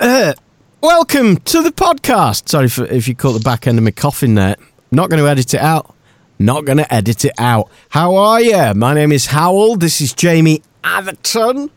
[0.00, 0.32] Uh,
[0.80, 2.48] welcome to the podcast.
[2.48, 4.54] Sorry for, if you caught the back end of my coffin there.
[4.92, 5.94] Not going to edit it out.
[6.38, 7.68] Not going to edit it out.
[7.88, 8.74] How are you?
[8.74, 9.76] My name is Howell.
[9.76, 11.70] This is Jamie Atherton.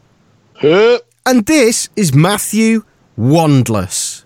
[0.61, 2.83] And this is Matthew
[3.17, 4.23] Wandless.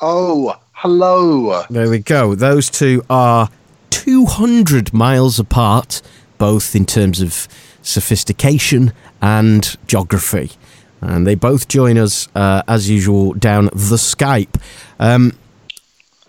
[0.00, 1.64] Oh, hello.
[1.68, 2.36] There we go.
[2.36, 3.48] Those two are
[3.90, 6.02] 200 miles apart,
[6.38, 7.48] both in terms of
[7.82, 10.52] sophistication and geography.
[11.00, 14.60] And they both join us, uh, as usual, down the Skype.
[14.98, 15.32] Um,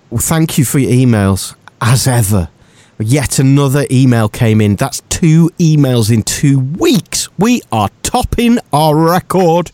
[0.09, 2.49] well, thank you for your emails, as ever.
[3.01, 4.75] Yet another email came in.
[4.75, 7.29] That's two emails in two weeks.
[7.39, 9.71] We are topping our record.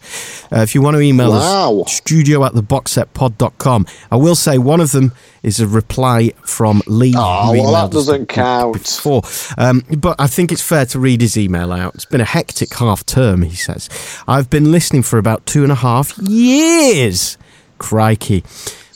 [0.51, 1.81] Uh, if you want to email Wow.
[1.81, 3.87] us, studio at theboxsetpod.com.
[4.11, 7.15] I will say one of them is a reply from Lee.
[7.17, 8.73] Oh, well, that doesn't count.
[8.73, 9.23] Before.
[9.57, 11.95] Um, but I think it's fair to read his email out.
[11.95, 13.89] It's been a hectic half term, he says.
[14.27, 17.37] I've been listening for about two and a half years.
[17.79, 18.43] Crikey.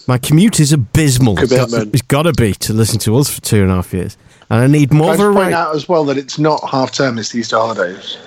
[0.09, 1.37] My commute is abysmal.
[1.37, 1.93] It's Commitment.
[1.93, 4.17] it's got to be to listen to us for two and a half years.
[4.49, 5.53] And I need more Can I just point variety.
[5.53, 8.17] out as well that it's not half term, it's the Easter holidays.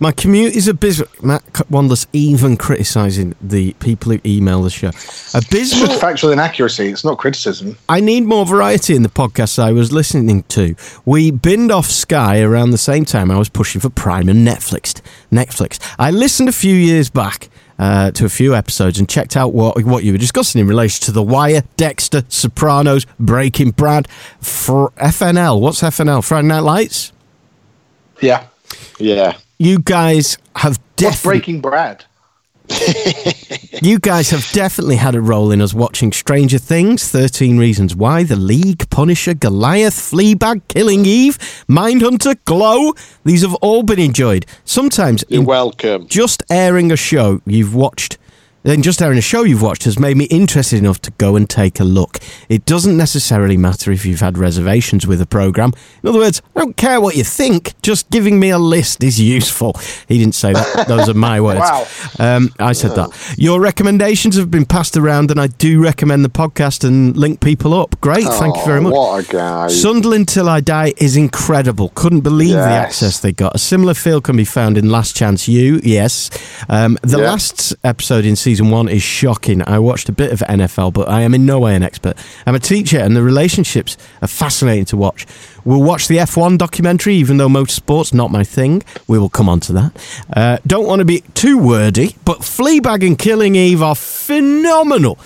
[0.00, 1.06] My commute is abysmal.
[1.22, 4.88] Matt Wandless even criticising the people who email the show.
[4.88, 5.86] It's Abysmal.
[5.86, 7.78] just factual inaccuracy, it's not criticism.
[7.88, 10.74] I need more variety in the podcast I was listening to.
[11.04, 15.00] We binned off Sky around the same time I was pushing for Prime and Netflix.
[15.30, 15.78] Netflix.
[16.00, 17.48] I listened a few years back
[17.82, 21.04] uh, to a few episodes and checked out what what you were discussing in relation
[21.04, 24.06] to The Wire, Dexter, Sopranos, Breaking Bad,
[24.40, 25.60] for FNL.
[25.60, 26.24] What's FNL?
[26.24, 27.12] Friday Night Lights.
[28.20, 28.46] Yeah.
[29.00, 29.36] Yeah.
[29.58, 32.04] You guys have What's definitely Breaking Brad?
[33.82, 38.22] You guys have definitely had a role in us watching Stranger Things, 13 Reasons Why,
[38.22, 41.36] The League, Punisher, Goliath, Fleabag, Killing Eve,
[41.68, 42.92] Mindhunter, Glow.
[43.24, 44.46] These have all been enjoyed.
[44.64, 46.06] Sometimes You're welcome.
[46.06, 48.18] just airing a show you've watched,
[48.62, 51.48] then just airing a show you've watched has made me interested enough to go and
[51.50, 52.18] take a look.
[52.48, 55.72] It doesn't necessarily matter if you've had reservations with a program.
[56.02, 57.74] In other words, I don't care what you think.
[57.82, 59.74] Just giving me a list is useful.
[60.06, 60.86] He didn't say that.
[60.88, 61.60] Those are my words.
[61.60, 61.86] Wow.
[62.18, 63.34] Um, I said that.
[63.36, 67.74] Your recommendations have been passed around, and I do recommend the podcast and link people
[67.74, 68.00] up.
[68.00, 68.24] Great.
[68.24, 68.92] Thank you very Oh, much.
[68.92, 69.68] What a guy.
[69.68, 71.90] Sunderland Till I Die is incredible.
[71.96, 73.54] Couldn't believe the access they got.
[73.56, 76.30] A similar feel can be found in Last Chance You, yes.
[76.68, 77.30] Um, the Yeah.
[77.30, 79.62] last episode in season one is shocking.
[79.66, 82.16] I watched a bit of NFL, but I am in no way an expert.
[82.44, 85.26] I'm a teacher, and the relationships are fascinating to watch.
[85.64, 88.82] We'll watch the F1 documentary, even though motorsport's not my thing.
[89.06, 89.96] We will come on to that.
[90.36, 95.18] Uh, don't want to be too wordy, but Fleabag and Killing Eve are phenomenal.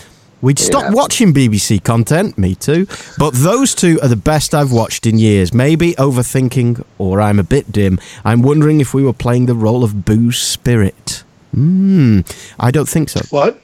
[0.43, 0.91] We'd stop Yeah.
[0.91, 2.87] watching BBC content, me too,
[3.19, 5.54] but those two are the best I've watched in years.
[5.54, 7.98] Maybe overthinking, or I'm a bit dim.
[8.25, 11.25] I'm wondering if we were playing the role of Boo's spirit.
[11.56, 12.21] Hmm,
[12.61, 13.21] I don't think so.
[13.31, 13.59] What?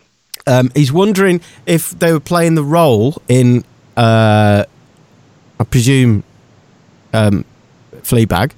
[0.46, 3.64] Um, he's wondering if they were playing the role in,
[3.98, 4.64] uh,
[5.60, 6.24] I presume,
[7.12, 7.44] um,
[7.98, 8.52] Fleabag,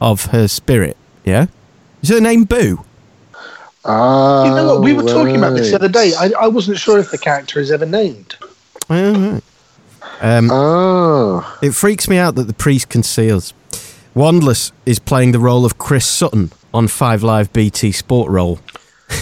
[0.00, 0.96] of her spirit.
[1.24, 1.46] Yeah,
[2.02, 2.82] is her name Boo?
[3.84, 4.82] Oh, You know what?
[4.82, 6.12] We were talking about this the other day.
[6.18, 8.36] I, I wasn't sure if the character is ever named.
[8.90, 9.42] Oh, right.
[10.20, 11.58] Um, Oh.
[11.62, 13.52] It freaks me out that the priest conceals.
[14.16, 18.58] Wandless is playing the role of Chris Sutton on Five Live BT Sport Role.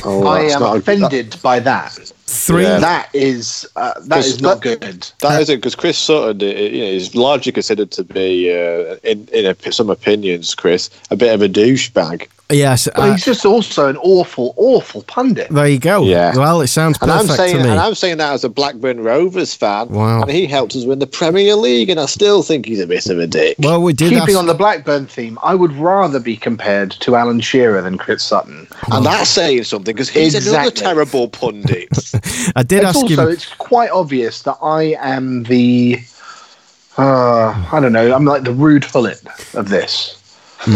[0.05, 1.93] Oh I am not a- offended by that.
[2.29, 2.63] Three.
[2.65, 2.79] Yeah.
[2.81, 5.09] That is uh, that Because is not that- good.
[5.21, 6.49] That isn't because Chris Sutton you
[6.79, 11.33] know, is largely considered to be, uh, in in a, some opinions, Chris, a bit
[11.35, 12.29] of a douchebag.
[12.49, 12.87] Yes.
[12.95, 15.49] But uh, he's just also an awful, awful pundit.
[15.51, 16.05] there you go.
[16.05, 16.37] Yeah.
[16.37, 17.71] Well, it sounds And I'm perfect saying, to me.
[17.71, 19.89] and I'm saying that as a Blackburn Rovers fan.
[19.89, 20.23] Wow.
[20.23, 23.07] And he helped us win the Premier League, and I still think he's a bit
[23.09, 23.57] of a dick.
[23.59, 24.11] well, we did.
[24.11, 27.99] Keeping ask- on the Blackburn theme, I would rather be compared to Alan Shearer than
[27.99, 28.69] Chris Sutton.
[28.93, 31.89] and that's saying something because he's another terrible pundit.
[32.55, 33.29] I did It's ask also him.
[33.33, 35.99] it's quite obvious that I am the
[36.99, 39.21] uh, I don't know, I'm like the Ruud Gullit
[39.55, 40.16] of this.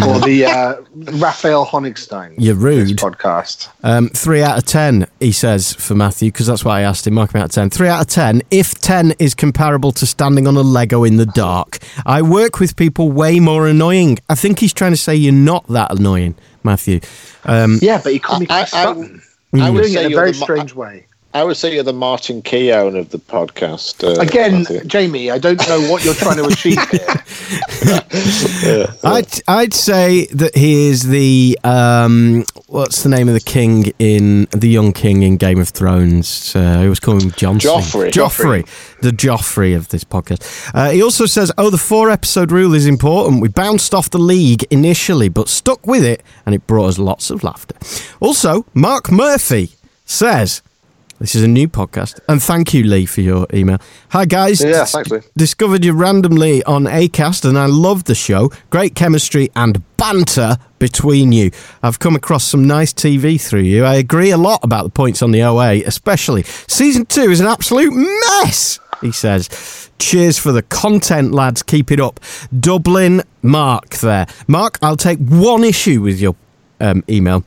[0.06, 0.74] Or the uh,
[1.18, 2.34] Raphael Honigstein.
[2.38, 2.96] You're rude.
[2.98, 3.68] podcast.
[3.82, 7.14] Um, three out of ten, he says for Matthew, because that's why I asked him.
[7.14, 7.70] Mark him out of ten.
[7.70, 8.42] Three out of ten.
[8.50, 12.76] If ten is comparable to standing on a Lego in the dark, I work with
[12.76, 14.18] people way more annoying.
[14.28, 16.34] I think he's trying to say you're not that annoying.
[16.62, 17.00] Matthew.
[17.44, 19.22] Um, Yeah, but he called me I- Chris I- Sutton.
[19.54, 21.06] I would Doing it say in a you're very the mo- strange way.
[21.09, 21.09] I
[21.44, 24.02] would say you're the Martin Keown of the podcast.
[24.02, 24.84] Uh, Again, Matthew.
[24.84, 27.06] Jamie, I don't know what you're trying to achieve here.
[29.04, 34.48] I'd I'd say that he is the um, what's the name of the king in
[34.50, 36.54] the young king in Game of Thrones?
[36.56, 37.70] Uh, he was called Johnson.
[37.70, 38.10] Joffrey.
[38.10, 40.70] Joffrey, the Joffrey of this podcast.
[40.74, 43.40] Uh, he also says, "Oh, the four episode rule is important.
[43.40, 47.30] We bounced off the league initially, but stuck with it, and it brought us lots
[47.30, 47.76] of laughter."
[48.18, 49.70] Also, Mark Murphy
[50.04, 50.62] says.
[51.20, 53.76] This is a new podcast, and thank you, Lee, for your email.
[54.08, 54.64] Hi, guys.
[54.64, 55.20] Yeah, thanks, Lee.
[55.36, 58.50] Discovered you randomly on Acast, and I love the show.
[58.70, 61.50] Great chemistry and banter between you.
[61.82, 63.84] I've come across some nice TV through you.
[63.84, 67.46] I agree a lot about the points on the OA, especially season two is an
[67.46, 68.80] absolute mess.
[69.02, 71.62] He says, "Cheers for the content, lads.
[71.62, 72.18] Keep it up."
[72.58, 73.90] Dublin, Mark.
[73.96, 74.78] There, Mark.
[74.80, 76.34] I'll take one issue with your
[76.80, 77.44] um, email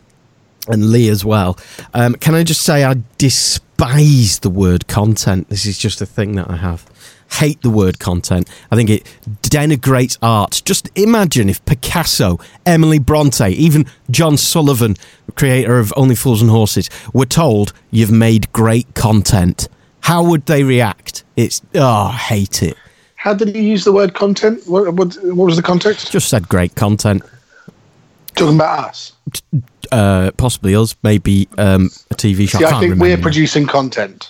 [0.68, 1.57] and Lee as well.
[1.94, 5.50] Um, can I just say I despise the word content?
[5.50, 6.86] This is just a thing that I have.
[7.31, 8.48] Hate the word content.
[8.69, 9.04] I think it
[9.42, 10.62] denigrates art.
[10.65, 14.95] Just imagine if Picasso, Emily Bronte, even John Sullivan,
[15.36, 19.68] creator of Only Fools and Horses, were told you've made great content.
[20.01, 21.24] How would they react?
[21.36, 22.77] It's oh, I hate it.
[23.16, 24.62] How did he use the word content?
[24.68, 26.12] What, what, what was the context?
[26.12, 27.24] Just said great content.
[28.35, 29.13] Talking about us.
[29.91, 32.59] Uh, possibly us, maybe um, a TV show.
[32.59, 33.21] See, I can't think we're now.
[33.21, 34.30] producing content.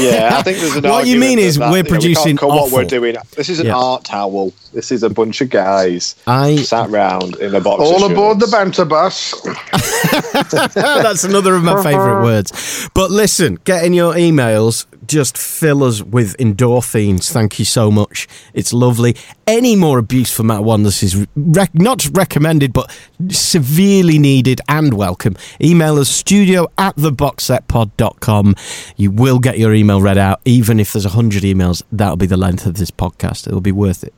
[0.00, 1.88] Yeah, I think there's an What you mean is that, we're you know, we can't
[1.88, 3.16] producing call what we're doing.
[3.36, 3.76] This is an Yeah.
[3.76, 4.52] art towel.
[4.72, 7.80] This is a bunch of guys I sat round in a box.
[7.82, 9.32] All of aboard the banter bus.
[10.74, 12.88] That's another of my favourite words.
[12.94, 17.30] But listen, getting your emails just fill us with endorphins.
[17.30, 18.26] Thank you so much.
[18.54, 19.16] It's lovely.
[19.46, 22.90] Any more abuse for Matt Wandless is rec- not recommended, but
[23.28, 25.36] severely needed and welcome.
[25.62, 28.56] Email us studio at theboxsetpod.com.
[28.96, 31.82] You will get your email read out, even if there's 100 emails.
[31.92, 33.46] That'll be the length of this podcast.
[33.46, 34.14] It'll be worth it.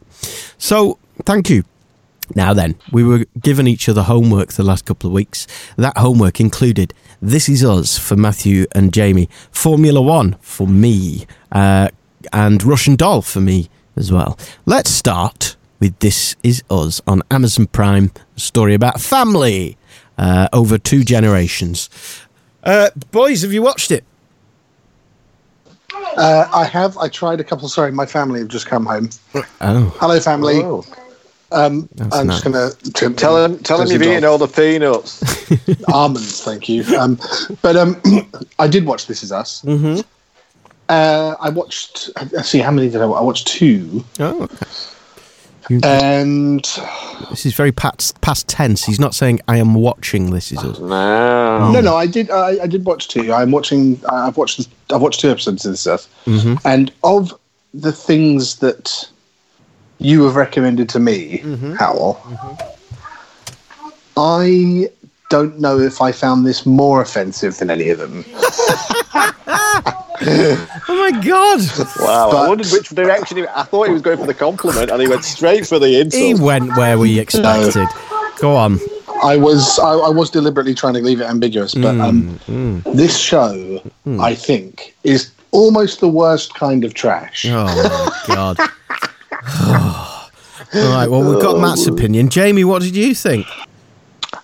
[0.59, 1.65] So, thank you.
[2.35, 5.47] Now then, we were given each other homework the last couple of weeks.
[5.77, 6.93] That homework included
[7.23, 11.89] This Is Us for Matthew and Jamie, Formula One for me, uh,
[12.33, 14.39] and Russian Doll for me as well.
[14.67, 19.79] Let's start with This Is Us on Amazon Prime, a story about family
[20.19, 21.89] uh, over two generations.
[22.63, 24.05] Uh, boys, have you watched it?
[26.19, 26.97] Uh, I have.
[26.99, 27.69] I tried a couple.
[27.69, 29.11] Sorry, my family have just come home.
[29.35, 29.43] Oh,
[30.01, 30.57] Hello, family.
[30.63, 30.85] Oh.
[31.51, 32.43] Um, I'm nice.
[32.43, 35.23] just going to Tell him, tell him you've eaten all the peanuts.
[35.89, 36.43] almonds.
[36.45, 36.85] Thank you.
[36.99, 37.19] Um,
[37.63, 38.01] but um,
[38.59, 39.63] I did watch This Is Us.
[39.63, 40.05] Mhm.
[40.91, 42.11] Uh, I watched.
[42.33, 43.07] Let's see, how many did I?
[43.07, 43.21] watch?
[43.21, 44.67] I watched two, oh okay.
[45.69, 46.65] You- and
[47.31, 48.85] this is very past, past tense.
[48.85, 50.79] He's not saying, I am watching This Is Us.
[50.79, 51.73] No.
[51.73, 52.31] no, no, I did.
[52.31, 53.33] I, I did watch two.
[53.33, 54.01] I'm watching.
[54.11, 54.67] I've watched.
[54.91, 56.55] I've watched two episodes of This Is Us, mm-hmm.
[56.67, 57.39] and of
[57.75, 59.09] the things that
[59.99, 61.75] you have recommended to me, mm-hmm.
[61.75, 62.79] Howell, mm-hmm.
[64.17, 64.89] I
[65.29, 68.25] don't know if I found this more offensive than any of them.
[70.21, 71.61] Oh my God!
[72.01, 72.31] Wow.
[72.31, 75.09] I wondered which direction he I thought he was going for the compliment and he
[75.09, 76.23] went straight for the insult.
[76.23, 77.87] He went where we expected.
[78.41, 78.79] Go on.
[79.23, 82.39] I was I, I was deliberately trying to leave it ambiguous, but um,
[82.85, 83.83] this show,
[84.21, 87.47] I think, is almost the worst kind of trash.
[87.49, 88.59] Oh my God.
[90.75, 92.29] All right, well, we've got Matt's opinion.
[92.29, 93.47] Jamie, what did you think?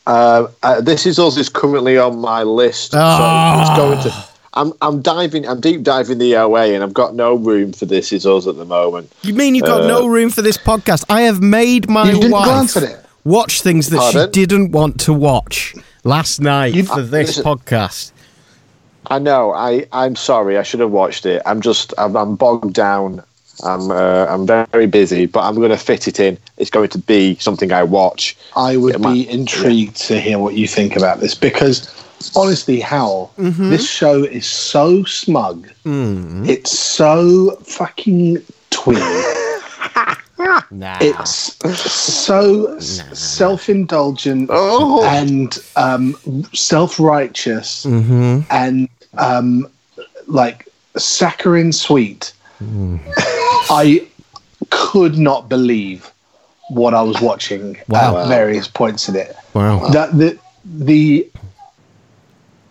[0.07, 2.93] Uh, uh, this is us is currently on my list.
[2.95, 3.75] Ah.
[3.77, 4.34] So it's going to.
[4.55, 5.47] I'm, I'm diving.
[5.49, 8.57] I'm deep diving the OA, and I've got no room for this is us at
[8.57, 9.13] the moment.
[9.23, 11.05] You mean you've got Uh, no room for this podcast?
[11.09, 13.05] I have made my You didn't wife glance it.
[13.25, 14.33] watch things that Pardon?
[14.33, 17.45] she didn't want to watch last night You- for this listen.
[17.45, 18.13] podcast.
[19.09, 19.53] I know.
[19.53, 20.57] I I'm sorry.
[20.57, 21.43] I should have watched it.
[21.45, 21.93] I'm just.
[21.99, 23.23] I'm, I'm bogged down.
[23.65, 23.91] I'm.
[23.91, 26.39] Uh, I'm very busy, but I'm going to fit it in.
[26.59, 28.37] It's going to be something I watch.
[28.57, 31.91] I would It might- be intrigued to hear what you think about this because,
[32.37, 33.71] honestly, Hal, Mm-hmm.
[33.71, 35.69] this show is so smug.
[35.85, 36.49] Mm.
[36.49, 38.39] It's so fucking
[38.71, 38.97] twee.
[40.71, 40.99] Nah.
[41.01, 41.57] It's
[41.93, 45.03] so self-indulgent Oh.
[45.05, 46.15] and um,
[46.53, 49.69] self-righteous hmm and um,
[50.27, 52.33] like saccharine sweet.
[52.63, 53.01] Mm.
[53.71, 54.07] I
[54.71, 56.11] could not believe
[56.69, 58.17] what I was watching Wow.
[58.19, 59.35] at various points in it.
[59.55, 59.89] Wow.
[59.91, 61.27] That the the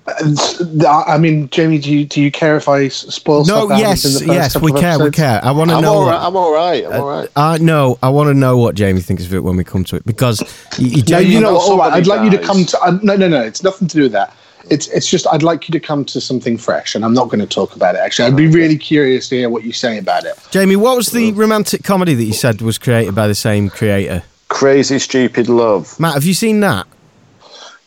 [0.05, 3.69] I mean, Jamie, do you do you care if I spoil No, stuff?
[3.69, 5.39] that yes, in the first yes, we of care, we care.
[5.43, 5.93] I want to know.
[5.93, 6.85] all what- I'm all right.
[6.85, 7.29] I'm all right.
[7.35, 9.95] Uh, no, I want to know what Jamie thinks of it when we come to
[9.95, 10.41] it because
[10.77, 11.93] you, you, No, you know, all right.
[11.93, 12.79] I'd like you to come to.
[12.81, 13.41] Uh, no, no, no.
[13.41, 14.35] It's nothing to do with that.
[14.69, 17.39] It's it's just I'd like you to come to something fresh, and I'm not going
[17.39, 17.99] to talk about it.
[17.99, 20.35] Actually, I'd be really curious to hear what you say about it.
[20.51, 24.23] Jamie, what was the romantic comedy that you said was created by the same creator?
[24.49, 25.97] Crazy stupid love.
[25.99, 26.87] Matt, have you seen that?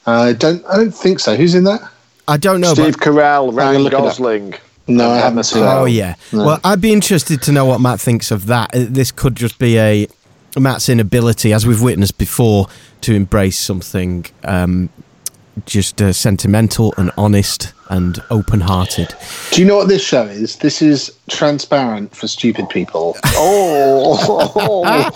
[0.06, 0.64] Uh, I don't.
[0.66, 1.35] I don't think so.
[1.37, 1.80] Who's in that?
[2.28, 2.75] I don't know.
[2.75, 4.04] Steve but, Carell, Ryan look it up.
[4.04, 4.54] Gosling.
[4.88, 5.78] No, I haven't seen Stone.
[5.78, 6.14] oh yeah.
[6.33, 8.75] Well, I'd be interested to know what Matt thinks of that.
[8.75, 10.06] Uh, This could just be a
[10.59, 12.68] Matt's inability, as we've witnessed before,
[13.02, 14.88] to embrace something um,
[15.66, 19.14] just uh, sentimental and honest and open-hearted.
[19.52, 20.57] Do you know what this show is?
[20.57, 23.16] This is transparent for stupid people.
[23.35, 25.12] Oh,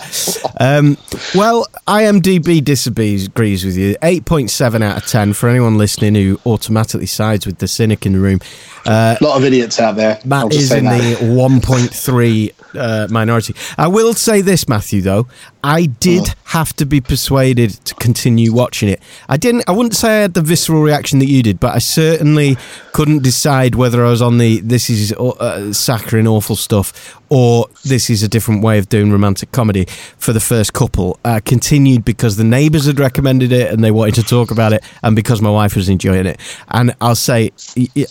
[0.59, 0.97] Um,
[1.33, 3.95] well, IMDb disagrees with you.
[4.03, 8.19] 8.7 out of 10 for anyone listening who automatically sides with the cynic in the
[8.19, 8.39] room.
[8.85, 10.19] A lot of idiots out there.
[10.25, 10.99] Matt is in that.
[11.19, 13.55] the 1.3 uh, minority.
[13.77, 15.27] I will say this, Matthew, though.
[15.63, 16.33] I did Oh.
[16.45, 18.99] have to be persuaded to continue watching it.
[19.29, 21.79] I didn't, I wouldn't say I had the visceral reaction that you did, but I
[21.79, 22.57] certainly
[22.93, 28.09] couldn't decide whether I was on the this is uh, saccharine, awful stuff or this
[28.09, 29.85] is a different way of doing romantic comedy
[30.17, 31.19] for the first couple.
[31.23, 34.83] I continued because the neighbours had recommended it and they wanted to talk about it,
[35.03, 36.39] and because my wife was enjoying it.
[36.69, 37.51] And I'll say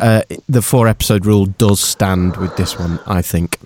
[0.00, 3.58] uh, the four episode rule does stand with this one, I think.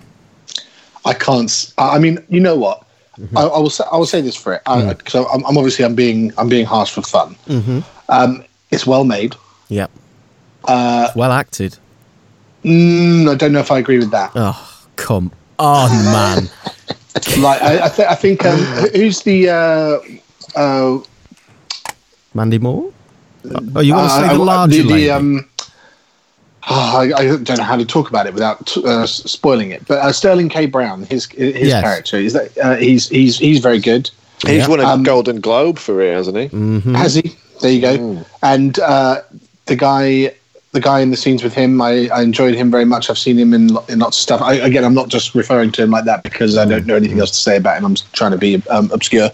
[1.05, 1.73] I can't.
[1.79, 2.81] I mean, you know what?
[3.19, 3.39] Mm-hmm.
[3.39, 3.71] I, I will.
[3.71, 4.63] Say, I will say this for it.
[4.67, 7.37] I, so I'm, I'm obviously I'm being I'm being harsh for fun.
[7.47, 7.81] Mm-hmm.
[8.09, 9.37] Um, it's well made.
[9.69, 9.91] Yep.
[10.65, 11.79] Uh, well acted.
[12.65, 14.33] Mm, I don't know if I agree with that.
[14.35, 16.51] Oh, come on, man.
[17.39, 18.59] Like I, I, th- I think um,
[18.93, 19.99] who's the uh,
[20.59, 20.99] uh,
[22.35, 22.93] Mandy Moore?
[23.75, 25.49] Oh, you want to uh, say uh, the larger the, the um,
[26.71, 29.87] oh, I, I don't know how to talk about it without uh, spoiling it.
[29.87, 30.67] But uh, Sterling K.
[30.67, 31.83] Brown, his his Yes.
[31.83, 34.11] character is that uh, he's he's he's very good.
[34.47, 34.69] he's Yeah.
[34.69, 36.49] won a Um, Golden Globe for it, hasn't he?
[36.49, 36.95] Mhm.
[36.97, 37.35] Has he?
[37.61, 38.25] There you go.
[38.43, 39.23] And uh,
[39.67, 40.33] the guy,
[40.73, 43.09] the guy in the scenes with him, I, I enjoyed him very much.
[43.09, 44.43] I've seen him in, in lots of stuff.
[44.43, 47.21] I, again, I'm not just referring to him like that because I don't know anything
[47.21, 47.85] else to say about him.
[47.87, 49.31] I'm trying to be um, obscure.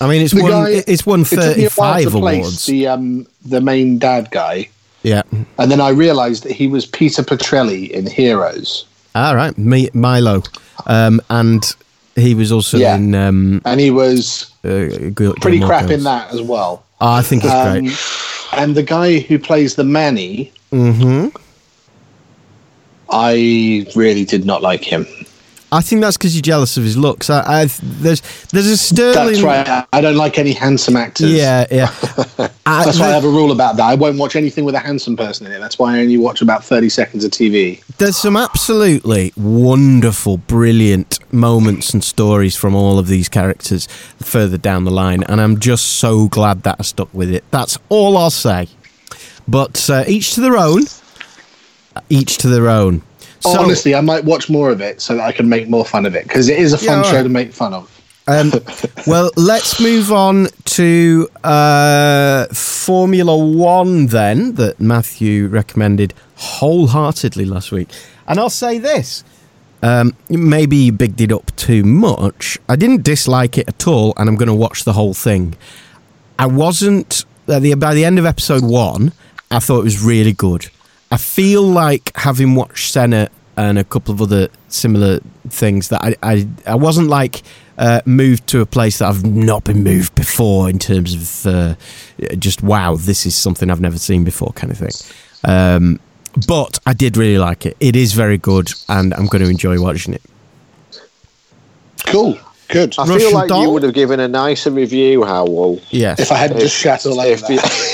[0.00, 0.50] I mean, it's The won.
[0.50, 2.66] guy- it's won It took me a while to thirty-five place awards.
[2.66, 4.68] the um, the main dad guy,
[5.02, 5.22] yeah.
[5.58, 10.42] and then I realised that he was Peter Petrelli in Heroes, All right, Mi- Milo,
[10.86, 11.64] um, and
[12.16, 12.96] he was also Yeah.
[12.96, 14.88] in um, and he was uh,
[15.40, 16.84] pretty crap in that as well.
[17.00, 17.98] Oh, I think he's Um, great.
[18.52, 21.28] and the guy who plays the Manny, hmm
[23.10, 25.06] I really did not like him.
[25.72, 27.30] I think that's because you're jealous of his looks.
[27.30, 29.14] I, I there's there's a Sterling.
[29.32, 29.68] That's right.
[29.68, 31.32] I- I don't like any handsome actors.
[31.32, 31.86] Yeah, yeah.
[32.64, 33.84] That's why I have a rule about that.
[33.84, 35.58] I won't watch anything with a handsome person in it.
[35.58, 37.82] That's why I only watch about 30 seconds of TV.
[37.98, 43.86] there's some absolutely wonderful, brilliant moments and stories from all of these characters
[44.22, 47.44] further down the line, and I'm just so glad that I stuck with it.
[47.50, 48.68] That's all I'll say.
[49.46, 50.84] But uh, each to their own.
[52.08, 53.02] Each to their own.
[53.42, 56.06] So, Honestly, I might watch more of it so that I can make more fun
[56.06, 57.22] of it because it is a fun Yeah, show right.
[57.24, 58.02] to make fun of.
[58.28, 58.52] Um,
[59.06, 67.88] well, let's move on to uh, Formula One then, that Matthew recommended wholeheartedly last week.
[68.28, 69.24] And I'll say this
[69.82, 72.58] um, maybe you bigged it up too much.
[72.68, 75.56] I didn't dislike it at all, and I'm going to watch the whole thing.
[76.38, 79.12] I wasn't, the, by the end of episode one,
[79.50, 80.70] I thought it was really good.
[81.12, 83.28] I feel like having watched Senna
[83.58, 87.42] and a couple of other similar things that I I, I wasn't like
[87.76, 91.74] uh, moved to a place that I've not been moved before in terms of uh,
[92.38, 94.92] just wow this is something I've never seen before kind of thing.
[95.44, 96.00] Um,
[96.48, 97.76] but I did really like it.
[97.78, 100.22] It is very good, and I'm going to enjoy watching it.
[102.06, 102.38] Cool.
[102.68, 102.94] Good.
[102.98, 103.64] I Russian feel like doll?
[103.64, 105.78] you would have given a nicer review, Howell.
[105.90, 106.20] Yes.
[106.20, 107.88] If I hadn't just shat all over If that.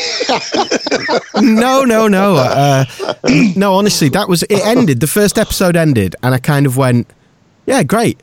[1.40, 2.36] no, no, no.
[2.36, 2.84] Uh,
[3.56, 4.64] no, honestly, that was it.
[4.64, 7.10] Ended the first episode ended, and I kind of went,
[7.66, 8.20] "Yeah, great."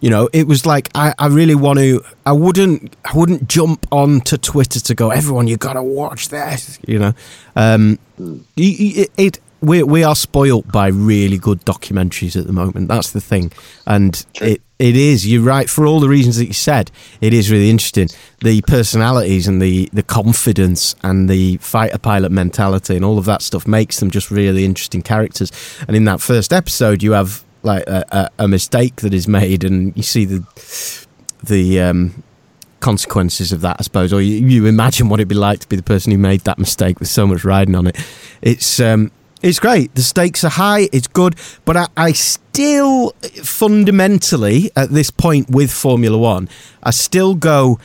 [0.00, 2.04] You know, it was like I, I really want to.
[2.26, 2.94] I wouldn't.
[3.04, 7.12] I wouldn't jump onto Twitter to go, "Everyone, you got to watch this." You know,
[7.56, 9.40] um, y- it.
[9.64, 12.88] We we are spoilt by really good documentaries at the moment.
[12.88, 13.52] That's the thing,
[13.86, 15.26] and it it is.
[15.26, 16.90] You're right for all the reasons that you said.
[17.20, 18.08] It is really interesting.
[18.42, 23.40] The personalities and the the confidence and the fighter pilot mentality and all of that
[23.40, 25.50] stuff makes them just really interesting characters.
[25.88, 29.64] And in that first episode, you have like a, a, a mistake that is made,
[29.64, 30.44] and you see the
[31.42, 32.22] the um,
[32.80, 35.76] consequences of that, I suppose, or you, you imagine what it'd be like to be
[35.76, 37.96] the person who made that mistake with so much riding on it.
[38.42, 39.10] It's um,
[39.44, 39.94] it's great.
[39.94, 40.88] The stakes are high.
[40.90, 43.10] It's good, but I, I still
[43.42, 46.48] fundamentally at this point with Formula One,
[46.82, 47.78] I still go.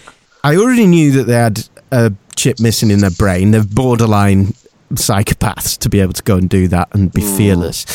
[0.43, 3.51] I already knew that they had a chip missing in their brain.
[3.51, 4.53] They're borderline
[4.93, 7.37] psychopaths to be able to go and do that and be mm.
[7.37, 7.85] fearless.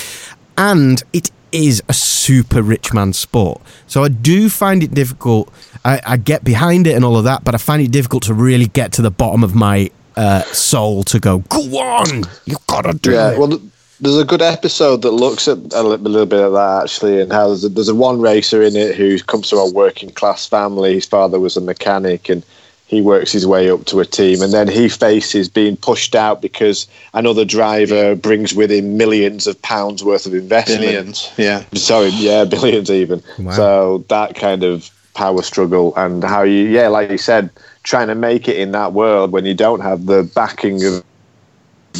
[0.59, 3.63] And it is a super rich man's sport.
[3.87, 5.51] So I do find it difficult.
[5.85, 8.35] I, I get behind it and all of that, but I find it difficult to
[8.35, 12.83] really get to the bottom of my uh, soul to go, go on, you've got
[12.83, 13.39] to do Yeah, it.
[13.39, 13.61] well, th-
[14.01, 17.21] there's a good episode that looks at a li- a little bit of that actually,
[17.21, 20.11] and how there's a, there's a one racer in it who comes from a working
[20.11, 20.95] class family.
[20.95, 22.45] His father was a mechanic, and
[22.87, 26.43] he works his way up to a team, and then he faces being pushed out
[26.43, 30.83] because another driver brings with him millions of pounds worth of investment.
[30.83, 31.33] Billions.
[31.39, 31.65] Yeah.
[31.75, 33.23] Sorry, yeah, billions even.
[33.39, 33.53] Wow.
[33.53, 37.49] So that kind of power struggle and how you, yeah, like you said,
[37.85, 41.05] trying to make it in that world when you don't have the backing of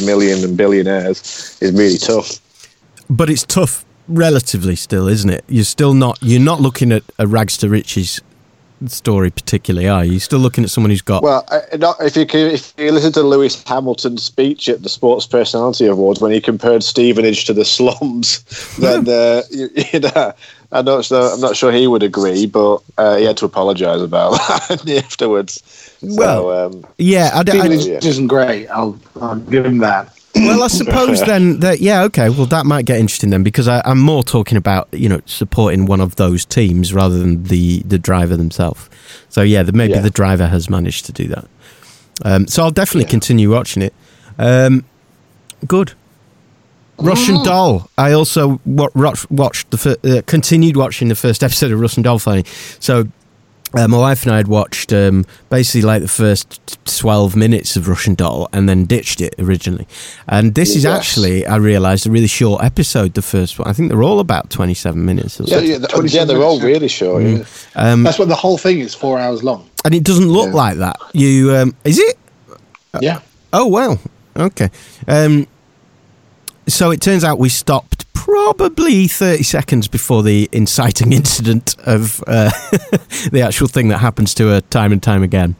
[0.03, 2.39] million and billionaires is really tough.
[3.09, 5.43] but it's tough relatively still, isn't it?
[5.47, 8.21] You're still not you're not looking at a rags to riches
[8.87, 10.13] story particularly, are you?
[10.13, 13.23] You're still looking at someone who's got Well, if you can, if you listen to
[13.23, 18.43] Lewis Hamilton's speech at the Sports Personality Awards when he compared Stevenage to the slums,
[18.77, 20.33] then uh, you, you know,
[20.71, 21.33] I'm not sure.
[21.33, 24.31] I'm not sure he would agree, but uh, he had to apologise about
[24.69, 25.61] that afterwards.
[26.01, 27.99] Well, um, yeah, I, d- I- Stevenage yeah.
[28.09, 28.67] isn't great.
[28.67, 30.11] I'll, I'll give him that.
[30.35, 32.29] well, I suppose then that yeah, okay.
[32.29, 35.85] Well, that might get interesting then because I, I'm more talking about you know supporting
[35.85, 38.89] one of those teams rather than the the driver themselves.
[39.29, 40.01] So yeah, the, maybe Yeah.
[40.01, 41.45] the driver has managed to do that.
[42.23, 43.11] Um, so I'll definitely Yeah.
[43.11, 43.93] continue watching it.
[44.37, 44.83] Um,
[45.67, 45.93] good.
[46.97, 47.89] Russian Doll.
[47.97, 52.19] I also watched, watched the fir- uh, continued watching the first episode of Russian Doll.
[52.19, 52.43] Funny.
[52.79, 53.07] So
[53.77, 57.89] uh, my wife and I had watched um, basically like the first 12 minutes of
[57.89, 59.87] Russian Doll and then ditched it originally.
[60.29, 63.67] And this is actually, I realised, a really short episode, the first one.
[63.67, 65.63] I think they're all about 27 minutes or yeah, so.
[65.63, 67.23] yeah, the yeah, they're all really short.
[67.23, 67.43] yeah.
[67.75, 68.95] Um, That's what the whole thing is.
[68.95, 69.69] Four hours long.
[69.83, 70.53] and it doesn't look Yeah.
[70.53, 70.97] like that.
[71.13, 72.17] You um, Is it?
[73.01, 73.19] Yeah.
[73.51, 73.97] Oh, wow.
[74.37, 74.69] Okay.
[75.07, 75.47] Um,
[76.67, 82.49] so it turns out we stopped probably 30 seconds before the inciting incident of uh,
[83.31, 85.55] the actual thing that happens to her time and time again.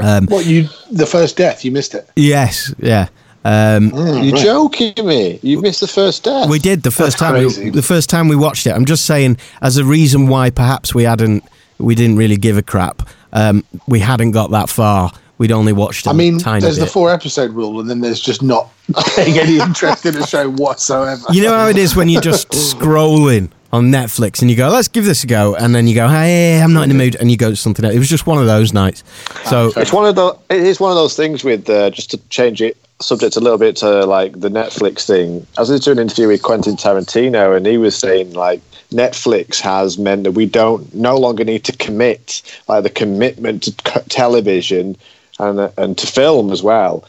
[0.00, 0.68] Um, What you?
[0.90, 1.64] The first death.
[1.64, 2.08] You missed it.
[2.16, 3.08] yes, yeah.
[3.44, 4.42] Um, You're right.
[4.44, 5.38] joking me.
[5.40, 6.48] You've missed the first death.
[6.50, 7.64] we did the first That's time.
[7.64, 8.70] We, the first time we watched it.
[8.70, 11.44] I'm just saying, as a reason why perhaps we hadn't,
[11.78, 13.08] we didn't really give a crap.
[13.32, 15.12] Um, we hadn't got that far.
[15.38, 16.06] We'd only watched.
[16.06, 16.86] I I mean, tiny there's bit.
[16.86, 18.70] the four episode rule, and then there's just not
[19.14, 21.22] paying any interest in a show whatsoever.
[21.30, 24.88] You know how it is when you're just scrolling on Netflix and you go, let's
[24.88, 25.54] give this a go.
[25.54, 27.16] And then you go, hey, I'm not in the mood.
[27.16, 27.94] And you go to something else.
[27.94, 29.02] It was just one of those nights.
[29.44, 30.36] So, It's one of the.
[30.48, 33.58] It is one of those things with uh, just to change it subject a little
[33.58, 35.46] bit to like the Netflix thing.
[35.58, 39.60] I was listening to an interview with Quentin Tarantino, and he was saying like Netflix
[39.60, 44.00] has meant that we don't no longer need to commit like the commitment to c-
[44.08, 44.96] television
[45.38, 47.04] and uh, and to film as well.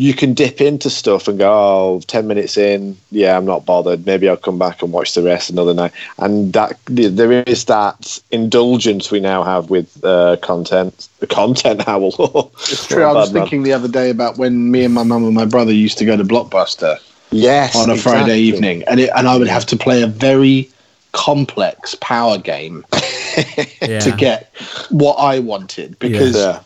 [0.00, 4.06] You can dip into stuff and go, oh, 10 minutes in, yeah, I'm not bothered.
[4.06, 5.90] Maybe I'll come back and watch the rest another night.
[6.18, 11.08] And that there is that indulgence we now have with uh, content.
[11.18, 12.12] The content howl.
[12.60, 13.02] It's true.
[13.02, 15.72] I was thinking the other day about when me and my mum and my brother
[15.72, 16.98] used to go to Blockbuster
[17.30, 20.70] yes, on a Friday evening, and it, and I would have to play a very
[21.12, 22.84] complex power game
[23.82, 23.98] yeah.
[23.98, 24.52] to get
[24.90, 26.36] what I wanted because.
[26.36, 26.60] Yeah.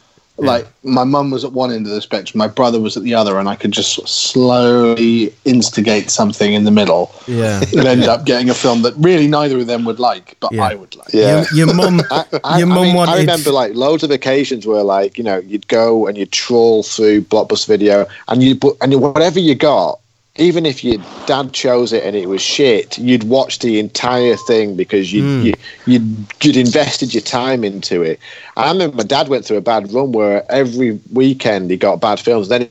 [0.47, 3.15] Like my mum was at one end of the spectrum, my brother was at the
[3.15, 7.63] other, and I could just sort of slowly instigate something in the middle yeah.
[7.73, 10.65] and end up getting a film that really neither of them would like, but Yeah.
[10.65, 11.13] I would like.
[11.13, 11.45] Yeah.
[11.55, 13.13] Your, your mum, I, I, your I mum mean, wanted.
[13.13, 16.83] I remember like loads of occasions where like you know you'd go and you'd trawl
[16.83, 20.01] through Blockbuster Video and you but and whatever you got,
[20.37, 24.77] even if your dad chose it and it was shit, you'd watch the entire thing
[24.77, 25.45] because you Mm.
[25.45, 25.55] you
[25.87, 28.19] you'd, you'd invested your time into it.
[28.57, 32.19] I remember my dad went through a bad run where every weekend he got bad
[32.19, 32.49] films.
[32.49, 32.71] Then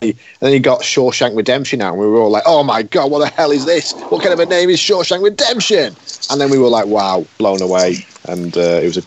[0.00, 2.82] he, and then he got Shawshank Redemption out, and we were all like, "Oh my
[2.82, 3.92] god, what the hell is this?
[4.10, 5.96] What kind of a name is Shawshank Redemption?"
[6.30, 9.02] And then we were like, "Wow, blown away!" And uh, it was a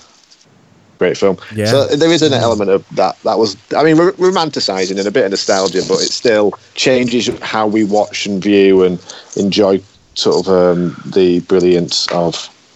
[0.97, 1.37] great film.
[1.55, 1.65] Yeah.
[1.67, 3.19] So there is an element of that.
[3.23, 7.27] That was, I mean, r- romanticizing and a bit of nostalgia, but it still changes
[7.41, 8.99] how we watch and view and
[9.35, 9.81] enjoy
[10.15, 12.35] sort of um, the brilliance of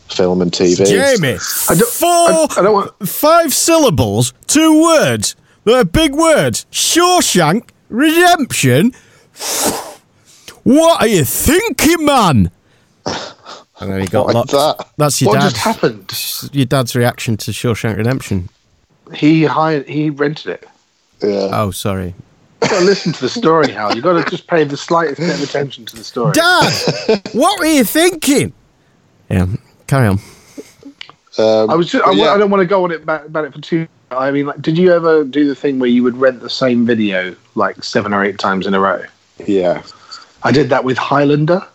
[0.09, 0.85] film and TV.
[0.85, 1.37] Jamie,
[1.69, 3.09] I don't- four, I, I don't want.
[3.09, 5.35] five syllables, two words.
[5.63, 6.65] They're big words.
[6.71, 8.93] Shawshank Redemption.
[10.63, 12.51] What are you thinking, man?
[13.81, 14.51] And then he got Like locked.
[14.51, 14.87] that.
[14.97, 15.49] That's your What dad.
[15.49, 16.49] just happened?
[16.53, 18.49] Your dad's reaction to Shawshank Redemption.
[19.13, 19.87] he hired.
[19.89, 20.67] He rented it.
[21.21, 21.49] Yeah.
[21.51, 22.13] Oh, sorry.
[22.63, 23.95] You got to listen to the story, Hal.
[23.95, 26.31] You've got to just pay the slightest bit of attention to the story.
[26.33, 28.53] Dad, what were you thinking?
[29.29, 29.47] Yeah,
[29.87, 30.19] carry on.
[31.37, 31.89] Um, I was.
[31.91, 32.33] Just, I, Yeah.
[32.33, 33.87] I don't want to go on it about, about it for too.
[34.11, 36.85] I mean, like, did you ever do the thing where you would rent the same
[36.85, 39.03] video like seven or eight times in a row?
[39.47, 39.81] Yeah.
[40.43, 41.65] I did that with Highlander.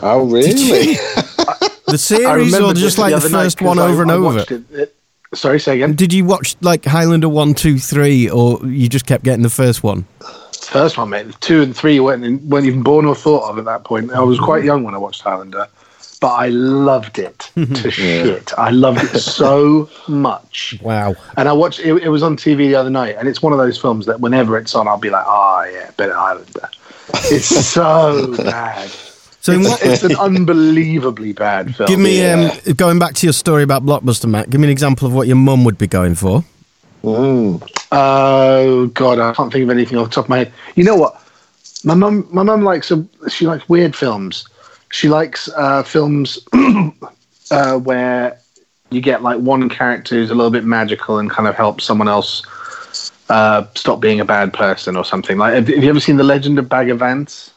[0.00, 0.96] Oh, really?
[1.84, 4.14] The I series remember or just like the other night one I- over and I
[4.14, 4.38] over?
[4.38, 4.96] It, it,
[5.34, 5.94] sorry, say again.
[5.94, 9.82] Did you watch like Highlander 1, 2, 3, or you just kept getting the first
[9.82, 10.06] one?
[10.62, 11.26] First one, mate.
[11.40, 14.10] Two and three weren't, in- weren't even born or thought of at that point.
[14.12, 15.66] I was quite young when I watched Highlander,
[16.20, 18.56] but I loved it to shit.
[18.56, 20.78] I loved it so much.
[20.80, 21.14] Wow.
[21.36, 23.58] And I watched it, it was on TV the other night, and it's one of
[23.58, 26.70] those films that whenever it's on, I'll be like, oh, yeah, better Highlander.
[27.24, 28.90] It's so bad.
[29.42, 31.88] So, It's, what, it's an unbelievably bad film.
[31.88, 32.54] give me, Yeah.
[32.64, 35.26] um, going back to your story about Blockbuster, Matt, give me an example of what
[35.26, 36.44] your mum would be going for.
[37.02, 37.60] Mm.
[37.90, 40.52] Oh God, I can't think of anything off the top of my head.
[40.76, 41.20] You know what?
[41.84, 44.46] My mum, my mum likes a, she likes weird films.
[44.92, 46.38] She likes uh, films
[47.50, 48.38] uh, where
[48.90, 52.06] you get like one character who's a little bit magical and kind of helps someone
[52.06, 52.42] else
[53.28, 55.36] uh, stop being a bad person or something.
[55.38, 57.51] Like, have, have you ever seen The Legend of Bagger Vance?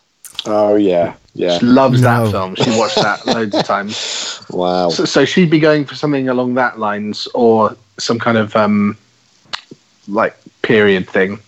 [0.46, 1.16] Oh, yeah.
[1.34, 1.58] Yeah.
[1.58, 2.26] She loves No.
[2.26, 2.56] that film.
[2.56, 4.42] She watched that loads of times.
[4.50, 4.90] Wow.
[4.90, 8.98] So, so she'd be going for something along that lines or some kind of um,
[10.08, 11.40] like period thing.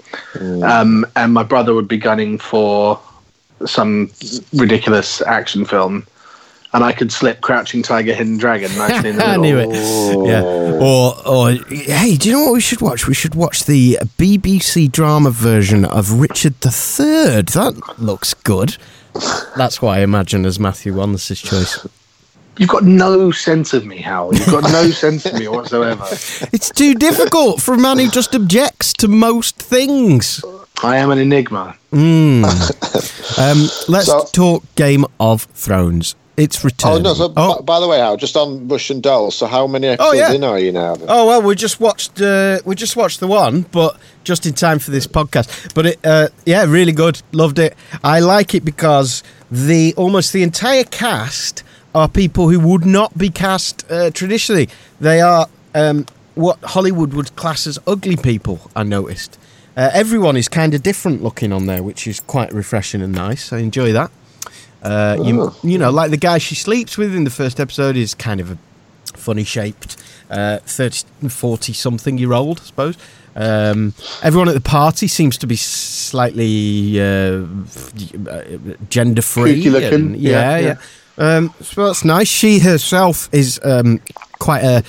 [0.64, 3.00] Um, and my brother would be gunning for
[3.66, 4.12] some
[4.54, 6.06] ridiculous action film.
[6.74, 9.42] And I could slip Crouching Tiger, Hidden Dragon nicely in the I middle.
[9.44, 10.28] knew it.
[10.28, 10.44] Yeah.
[10.44, 13.08] Or, or, hey, do you know what we should watch?
[13.08, 17.42] We should watch the BBC drama version of Richard III.
[17.54, 18.78] That looks good.
[19.56, 21.88] That's what I imagine as Matthew Wallace's choice.
[22.58, 24.34] You've got no sense of me, Hal.
[24.34, 26.04] You've got no sense of me whatsoever.
[26.52, 30.44] It's too difficult for a man who just objects to most things.
[30.84, 31.76] I am an enigma.
[33.40, 36.16] Um, let's So- talk Game of Thrones.
[36.38, 37.14] It's Oh, no.
[37.16, 39.94] So, oh, b- by the way, Hal, just on Russian Dolls, so how many Oh,
[39.94, 40.34] episodes yeah.
[40.34, 40.96] in are you now?
[41.08, 44.78] Oh well, we just watched uh, we just watched the one, but just in time
[44.78, 45.74] for this podcast.
[45.74, 47.22] But it, uh, yeah, really good.
[47.32, 47.76] Loved it.
[48.04, 51.64] I like it because the almost the entire cast
[51.96, 54.70] are people who would not be cast uh, traditionally.
[55.02, 58.60] They are um, what Hollywood would class as ugly people.
[58.76, 59.40] I noticed.
[59.76, 63.52] Uh, everyone is kind of different looking on there, which is quite refreshing and nice.
[63.52, 64.12] I enjoy that.
[64.88, 68.14] Uh, you, you know, like the guy she sleeps with in the first episode is
[68.16, 68.58] kind of a
[69.18, 69.98] funny shaped
[70.30, 72.98] uh, 30 40 something year old i suppose.
[73.36, 77.46] Um, everyone at the party seems to be slightly uh,
[78.90, 80.16] gender free looking.
[80.16, 80.76] yeah yeah, yeah,
[81.18, 82.28] Um, so that's nice.
[82.28, 84.02] She herself is um,
[84.40, 84.84] quite a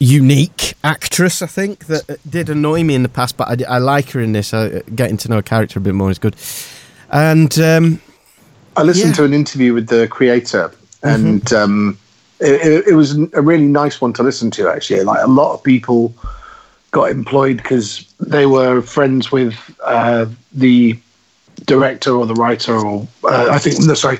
[0.00, 4.10] unique actress i think that did annoy me in the past but i, I like
[4.10, 4.52] her in this.
[4.54, 6.36] Uh, getting to know her character a bit more is good.
[7.10, 8.00] And um,
[8.78, 9.16] I listened Yeah.
[9.16, 10.70] to an interview with the creator,
[11.02, 11.98] and um,
[12.38, 14.68] it, it, was a really nice one to listen to.
[14.68, 16.14] Actually, like a lot of people
[16.92, 20.96] got employed because they were friends with uh, the
[21.66, 24.18] director or the writer, or uh, I think no, sorry,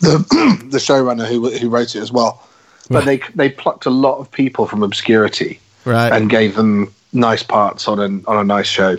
[0.00, 0.18] the
[0.70, 2.42] the showrunner who who wrote it as well.
[2.88, 7.42] But they they plucked a lot of people from obscurity right and gave them nice
[7.42, 8.96] parts on a on a nice show.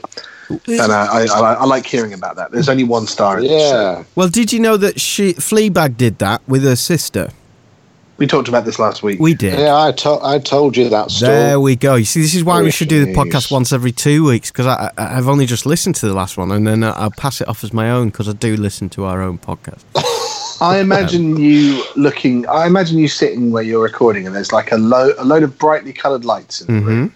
[0.68, 2.52] And I, I, I, I like hearing about that.
[2.52, 3.58] There's only one star in show.
[3.58, 4.04] Yeah.
[4.16, 7.32] well did you know that she fleabag did that with her sister
[8.18, 9.20] We talked about this last week.
[9.20, 11.32] we did Yeah, I, to- I told you that story.
[11.32, 11.96] There we go.
[11.96, 14.68] You see, this is why we should do the podcast once every two weeks because
[14.68, 17.48] I, I, I've only just listened to the last one and then I'll pass it
[17.48, 19.84] off as my own because I do listen to our own podcast.
[20.62, 22.47] I imagine you looking.
[22.47, 25.58] I imagine you sitting where you're recording, and there's like a, lo- a load of
[25.58, 27.13] brightly coloured lights in the room.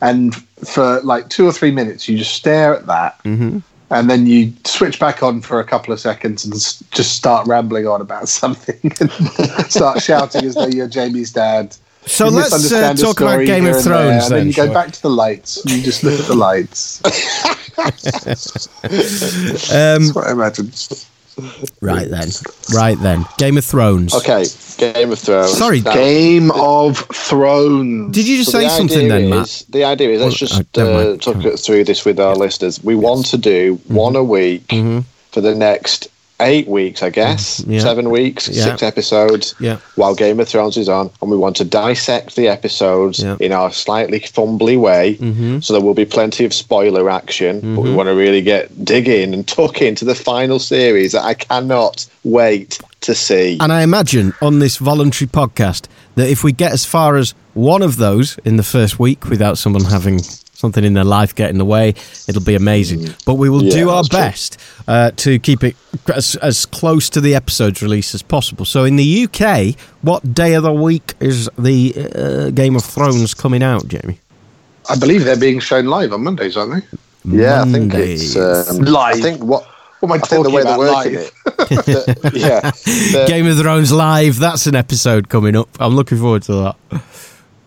[0.00, 0.34] And
[0.66, 4.98] for like two or three minutes, you just stare at that, and then you switch
[5.00, 8.80] back on for a couple of seconds and s- just start rambling on about something,
[9.00, 9.10] and
[9.70, 11.76] start shouting as though you're Jamie's dad.
[12.06, 14.38] So You let's uh, talk about Game of and there, Thrones and then.
[14.38, 17.02] then you go back to the lights, and you just look at the lights.
[17.04, 17.12] Um,
[18.82, 20.70] That's what I imagine.
[21.80, 22.28] Right then.
[22.74, 23.24] Right then.
[23.38, 24.14] Game of Thrones.
[24.14, 24.44] Okay,
[24.78, 25.56] Game of Thrones.
[25.56, 28.14] Sorry, Now- Game of Thrones.
[28.14, 29.64] Did you just So say the something then, is, Matt?
[29.72, 32.82] The idea is, let's Well, just uh, uh, talk it through this with our listeners.
[32.82, 33.94] We want to do Mm-hmm.
[33.94, 34.70] one a week
[35.32, 36.08] for the next
[36.40, 37.60] eight weeks, I guess.
[37.60, 37.72] Mm-hmm.
[37.72, 37.80] Yeah.
[37.80, 38.64] Seven weeks, Yeah.
[38.64, 39.54] six episodes.
[39.60, 39.78] Yeah.
[39.96, 43.72] While Game of Thrones is on, and we want to dissect the episodes in our
[43.72, 45.16] slightly fumbly way.
[45.16, 45.60] Mm-hmm.
[45.60, 49.08] So there will be plenty of spoiler action, but we want to really get dig
[49.08, 53.58] in and tuck into the final series that I cannot wait to see.
[53.60, 57.82] And I imagine on this voluntary podcast that if we get as far as one
[57.82, 60.20] of those in the first week without someone having
[60.58, 61.90] something in their life get in the way.
[62.26, 63.14] It'll be amazing.
[63.24, 63.64] But we will Mm.
[63.70, 64.56] Yeah, do our best
[64.88, 65.76] uh, to keep it
[66.14, 68.64] as, as close to the episode's release as possible.
[68.64, 73.34] So in the UK, what day of the week is the uh, Game of Thrones
[73.34, 74.18] coming out, Jamie?
[74.90, 76.98] I believe they're being shown live on Mondays, aren't they?
[77.24, 79.16] Yeah, I think it's um, Live.
[79.16, 79.64] I think what
[80.00, 81.32] What am I I think the talking way they're about working live?
[81.46, 82.22] it.
[82.22, 84.38] the- yeah, the- Game of Thrones live.
[84.38, 85.68] That's an episode coming up.
[85.78, 86.54] I'm looking forward to
[86.90, 87.02] that.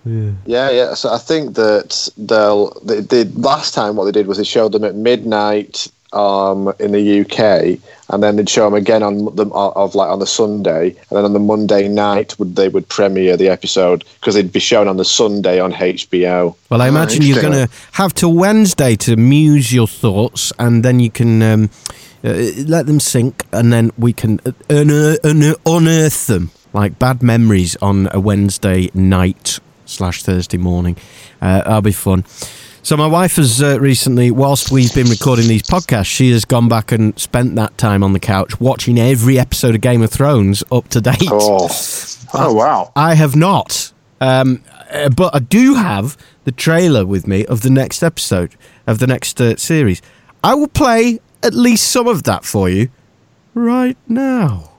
[0.05, 0.93] Yeah, yeah.
[0.93, 2.71] So I think that they'll.
[2.83, 3.95] They did last time.
[3.95, 8.35] What they did was they showed them at midnight um, in the UK, and then
[8.35, 11.39] they'd show them again on the of like on the Sunday, and then on the
[11.39, 15.59] Monday night would they would premiere the episode because they'd be shown on the Sunday
[15.59, 16.55] on HBO.
[16.69, 20.99] Well, I imagine you're going to have till Wednesday to muse your thoughts, and then
[20.99, 21.69] you can um,
[22.23, 22.33] uh,
[22.65, 27.75] let them sink, and then we can uh, unear- unear- unearth them like bad memories
[27.81, 29.59] on a Wednesday night
[29.91, 30.95] slash Thursday morning.
[31.41, 32.25] Uh, that'll be fun.
[32.83, 36.67] So my wife has uh, recently, whilst we've been recording these podcasts, she has gone
[36.67, 40.63] back and spent that time on the couch watching every episode of Game of Thrones
[40.71, 41.29] up to date.
[41.29, 41.69] Oh,
[42.33, 42.91] Oh wow!
[42.95, 43.91] I have not.
[44.19, 48.55] Um, uh, but I do have the trailer with me of the next episode
[48.87, 50.01] of the next uh, series.
[50.43, 52.89] I will play at least some of that for you
[53.53, 54.70] right now.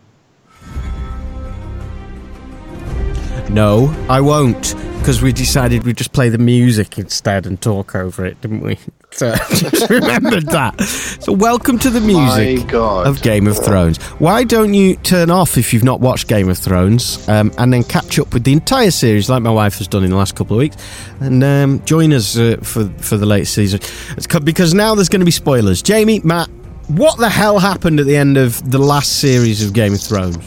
[3.53, 8.25] No, I won't, because we decided we'd just play the music instead and talk over
[8.25, 8.79] it, didn't we?
[9.15, 10.81] So just remembered that.
[10.81, 13.99] So welcome to the music of Game of Thrones.
[14.19, 17.85] Why don't you turn off if you've not watched Game of Thrones, um, and then
[17.85, 20.57] catch up with the entire series, like my wife has done in the last couple
[20.57, 20.79] of weeks,
[21.21, 23.81] and um, join us uh, for for the latest season?
[24.17, 25.83] It's co- because now there's going to be spoilers.
[25.83, 26.49] Jamie, Matt,
[26.88, 30.38] what the hell happened at the end of the last series of Game of Thrones?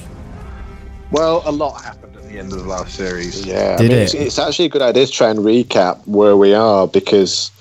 [1.12, 2.05] Well, a lot happened
[2.36, 3.46] the end of the last series.
[3.46, 3.78] yeah.
[3.78, 4.04] Did I mean, it?
[4.04, 7.52] It's, it's actually a good idea to try and recap where we are because.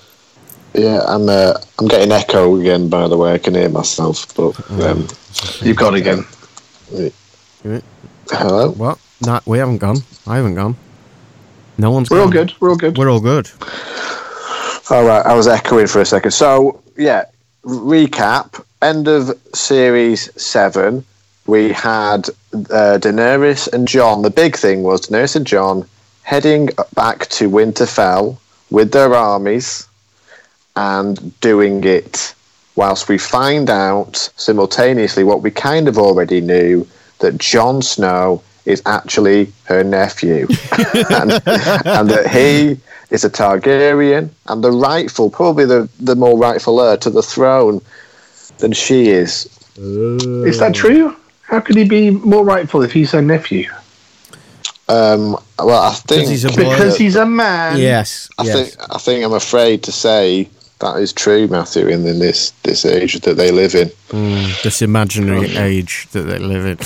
[0.74, 1.28] Yeah, I'm.
[1.28, 2.88] Uh, I'm getting echo again.
[2.88, 4.34] By the way, I can hear myself.
[4.34, 5.06] But um,
[5.60, 6.26] You've gone again.
[8.28, 8.70] hello.
[8.72, 8.98] What?
[9.24, 9.98] No, we haven't gone.
[10.26, 10.76] I haven't gone.
[11.78, 12.10] No one's.
[12.10, 12.54] We're all good.
[12.60, 12.98] We're all good.
[12.98, 13.50] We're all good.
[14.90, 16.32] All right, I was echoing for a second.
[16.32, 17.24] So, yeah,
[17.64, 18.62] recap.
[18.82, 21.04] End of series seven,
[21.46, 24.22] we had uh, Daenerys and Jon.
[24.22, 25.86] The big thing was Daenerys and Jon
[26.22, 28.38] heading back to Winterfell
[28.70, 29.86] with their armies
[30.76, 32.34] and doing it
[32.76, 36.86] whilst we find out simultaneously what we kind of already knew
[37.20, 40.46] that Jon Snow is actually her nephew
[41.10, 42.80] and, and that he
[43.10, 47.80] is a Targaryen and the rightful, probably the, the more rightful heir to the throne
[48.58, 49.48] than she is.
[49.76, 51.14] Is that true?
[51.46, 53.68] How could he be more rightful if he's her nephew?
[54.88, 56.56] Um, well, I think he's a boy.
[56.56, 57.78] Because he's a man.
[57.78, 58.28] Yes.
[58.38, 58.74] I yes.
[58.74, 60.48] think I think I'm afraid to say
[60.80, 63.88] that is true, Matthew, in, in this this age that they live in.
[64.08, 66.78] Mm, this imaginary age that they live in.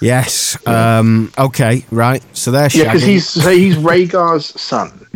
[0.00, 0.56] Yes.
[0.66, 1.84] Um, okay.
[1.90, 2.22] Right.
[2.36, 5.06] So they're Yeah, because he's so he's Rhaegar's son,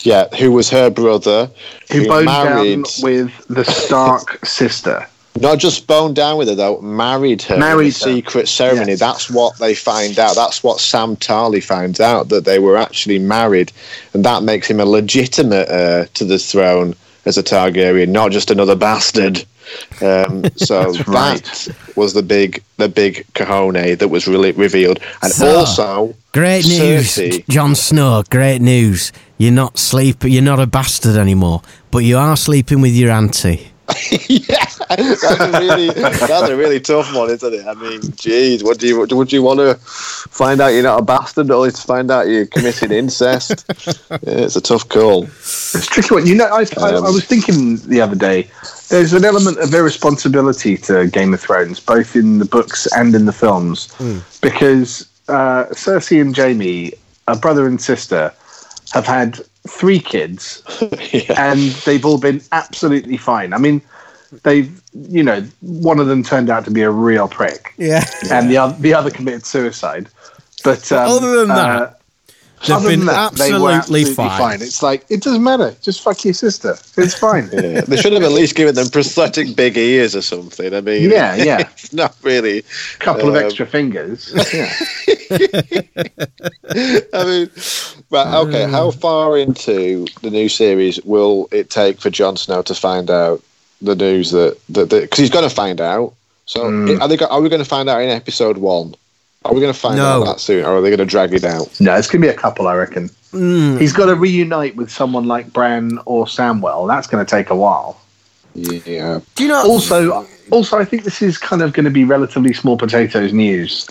[0.00, 1.50] Yeah, who was her brother,
[1.90, 5.06] who boned married, down with the Stark sister.
[5.40, 7.54] Not just boned down with her though, married her.
[7.54, 8.92] in a Married secret ceremony.
[8.92, 9.00] Yes.
[9.00, 10.34] That's what they find out.
[10.34, 13.72] That's what Sam Tarly finds out that they were actually married,
[14.12, 18.50] and that makes him a legitimate heir to the throne as a Targaryen, not just
[18.50, 19.44] another bastard.
[20.02, 21.42] Um, so right.
[21.42, 26.66] that was the big the big cojones that was really revealed, and So, also Great
[26.66, 28.22] news, Cersei- Jon Snow.
[28.30, 29.12] Great news.
[29.38, 30.24] You're not sleep.
[30.24, 33.71] You're not a bastard anymore, but you are sleeping with your auntie.
[34.28, 37.66] yeah, that's a really that's a really tough one, isn't it?
[37.66, 41.04] I mean, geez, what do you would you want to find out you're not a
[41.04, 43.64] bastard, or to find out you're committing incest?
[43.68, 45.24] yeah, it's a tough call.
[45.24, 46.26] It's a tricky one.
[46.26, 48.48] You know, I, I, I was thinking the other day.
[48.88, 53.24] There's an element of irresponsibility to Game of Thrones, both in the books and in
[53.24, 53.92] the films,
[54.40, 56.92] because uh, Cersei and Jaime,
[57.26, 58.32] a brother and sister,
[58.92, 60.62] have had three kids,
[61.12, 61.50] yeah.
[61.50, 63.52] and they've all been absolutely fine.
[63.52, 63.80] I mean,
[64.42, 68.04] they've, you know, one of them turned out to be a real prick, Yeah.
[68.30, 70.08] and the other, the other committed suicide.
[70.64, 71.92] But um, other than that, uh,
[72.66, 74.38] They've other been than that, they were absolutely, absolutely fine.
[74.38, 74.62] fine.
[74.62, 75.74] It's like it doesn't matter.
[75.82, 76.76] Just fuck your sister.
[76.96, 77.48] It's fine.
[77.52, 80.72] Yeah, they should have at least given them prosthetic big ears or something.
[80.72, 81.58] I mean, Yeah, yeah.
[81.72, 82.58] it's not really.
[82.58, 84.32] A couple of Um, extra fingers.
[84.52, 84.72] Yeah.
[87.14, 87.50] I mean,
[88.10, 88.70] right, okay.
[88.70, 93.42] How far into the new series will it take for Jon Snow to find out
[93.80, 96.14] the news that that because he's going to find out?
[96.46, 97.00] So, Mm.
[97.00, 97.18] are they?
[97.18, 98.94] Are we going to find out in episode one?
[99.44, 100.04] Are we going to find No.
[100.04, 101.68] out that soon, or are they going to drag it out?
[101.80, 103.08] No, it's going to be a couple, I reckon.
[103.32, 103.80] Mm.
[103.80, 106.86] He's got to reunite with someone like Bran or Samwell.
[106.86, 107.98] That's going to take a while.
[108.54, 109.20] Yeah.
[109.34, 109.62] Do you know?
[109.66, 113.86] Also, also, I think this is kind of going to be relatively small potatoes news.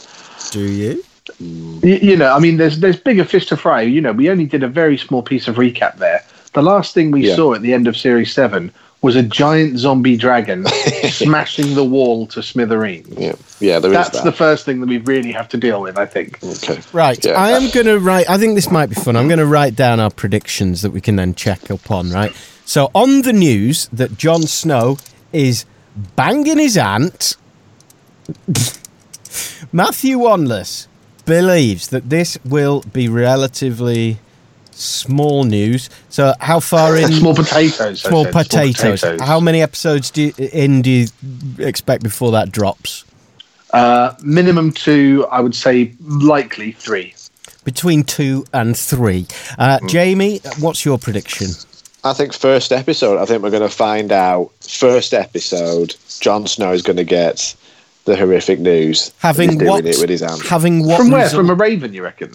[0.52, 1.04] do you?
[1.40, 3.82] You, you know, I mean, there's there's bigger fish to fry.
[3.82, 6.24] You know, we only did a very small piece of recap there.
[6.54, 7.36] The last thing we Yeah.
[7.36, 10.66] saw at the end of series seven was a giant zombie dragon
[11.10, 13.08] smashing the wall to smithereens.
[13.18, 13.34] Yeah.
[13.60, 13.80] Yeah.
[13.80, 14.26] There is That's that.
[14.26, 16.38] the first thing that we really have to deal with, I think.
[16.44, 16.82] okay.
[16.94, 17.24] Right.
[17.24, 17.32] Yeah.
[17.34, 18.30] I am going to write.
[18.30, 19.16] I think this might be fun.
[19.16, 22.12] I'm going to write down our predictions that we can then check up on.
[22.12, 22.32] Right.
[22.66, 24.98] So on the news that Jon Snow
[25.34, 25.66] is
[26.16, 27.38] banging his aunt,
[29.72, 30.88] Matthew Wandless
[31.26, 34.20] believes that this will be relatively
[34.82, 35.89] small news.
[36.10, 37.12] So how far in?
[37.12, 38.06] small potatoes.
[38.06, 39.04] I Small said, potatoes.
[39.22, 41.08] How many episodes do you, in do you
[41.60, 43.06] expect before that drops?
[43.72, 47.13] Uh, minimum two, I would say likely three.
[47.63, 49.28] Between two and three.
[49.58, 51.48] Uh, Jamie, what's your prediction?
[52.04, 53.20] I think first episode.
[53.20, 55.96] I think we're going to find out first episode.
[56.20, 57.56] Jon Snow is going to get
[58.06, 59.12] the horrific news.
[59.20, 59.86] Having He's doing what?
[59.86, 60.46] it with his aunt.
[60.46, 60.98] Having what?
[60.98, 61.24] From where?
[61.24, 62.32] result- From a raven, you reckon?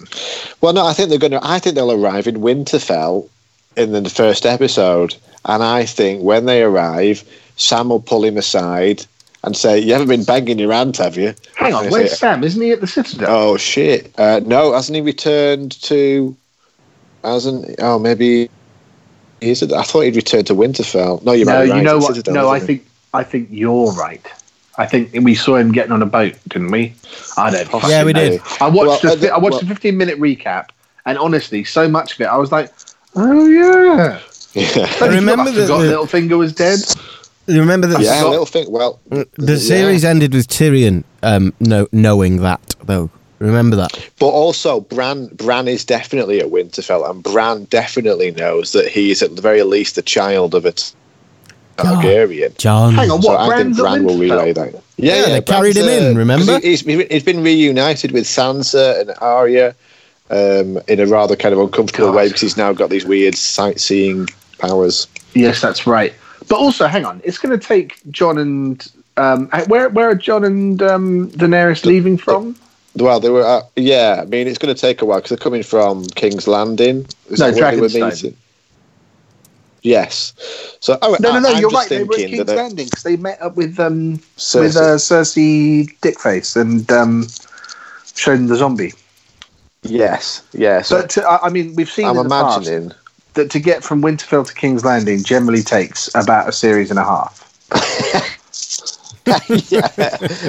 [0.61, 1.39] Well, no, I think they're going to.
[1.43, 3.27] I think they'll arrive in Winterfell
[3.75, 7.23] in the first episode, and I think when they arrive,
[7.57, 9.05] Sam will pull him aside
[9.43, 12.43] and say, "You haven't been banging your aunt, have you?" Hang on, where's say, Sam?
[12.43, 13.27] Isn't he at the Citadel?
[13.29, 14.13] Oh shit!
[14.17, 16.35] Uh, no, hasn't he returned to?
[17.23, 17.75] Hasn't?
[17.79, 18.49] Oh, maybe.
[19.41, 19.71] Is it?
[19.71, 21.21] I thought he'd returned to Winterfell.
[21.23, 21.75] No, you're no, right.
[21.75, 22.15] you know what?
[22.15, 24.25] Citadel, no, I think I think you're right.
[24.79, 26.93] I think we saw him getting on a boat, didn't we?
[27.35, 27.67] I don't.
[27.67, 28.41] fucking Yeah, we did.
[28.61, 29.03] I watched.
[29.03, 30.69] Well, the, fi- I watched well- the 15 minute recap,
[31.05, 32.71] and honestly, so much of it, I was like,
[33.15, 34.19] "Oh yeah."
[34.53, 36.79] Yeah, But remember that forgot the- Littlefinger was dead.
[37.45, 38.17] You remember that yeah.
[38.17, 38.71] forgot- Little thing.
[38.71, 38.99] Well,
[39.35, 43.11] the series ended with Tyrion um, know, knowing that, though.
[43.39, 43.91] Remember that?
[44.17, 49.21] But also, Bran Bran is definitely at Winterfell, and Bran definitely knows that he is
[49.21, 50.73] at the very least a child of a
[51.77, 52.57] t- Targaryen.
[52.57, 52.93] Jon.
[52.93, 53.39] Hang on, So what?
[53.39, 54.19] I think Bran's Bran will Winterfell?
[54.39, 54.83] relay that.
[54.97, 56.59] Yeah, they carried him in, remember?
[56.59, 59.75] he- He's, he's been reunited with Sansa and Arya
[60.29, 62.15] um, in a rather kind of uncomfortable God.
[62.15, 64.27] way because he's now got these weird sightseeing
[64.59, 65.07] powers.
[65.33, 66.13] Yes, that's right.
[66.49, 70.43] But also, hang on, it's going to take Jon and um, where where are Jon
[70.43, 72.55] and um, Daenerys leaving from?
[72.95, 74.19] Well, they were, uh, yeah.
[74.21, 77.05] I mean, it's going to take a while because they're coming from King's Landing.
[77.29, 78.33] Is No, that where they were Dragonstone.
[79.87, 80.33] Yes.
[80.81, 81.49] So, oh, No, no, no.
[81.49, 81.87] I'm you're right.
[81.87, 84.59] They were at King's Landing because they met up with um, Cersei.
[84.59, 87.27] with uh, Cersei Dickface and um,
[88.15, 88.93] them the zombie.
[89.83, 90.89] Yes, yes.
[90.89, 92.91] But to, I I mean, we've seen I'm in the past imagining.
[93.35, 97.03] that to get from Winterfell to King's Landing generally takes about a series and a
[97.03, 97.43] half.
[99.69, 99.89] yeah,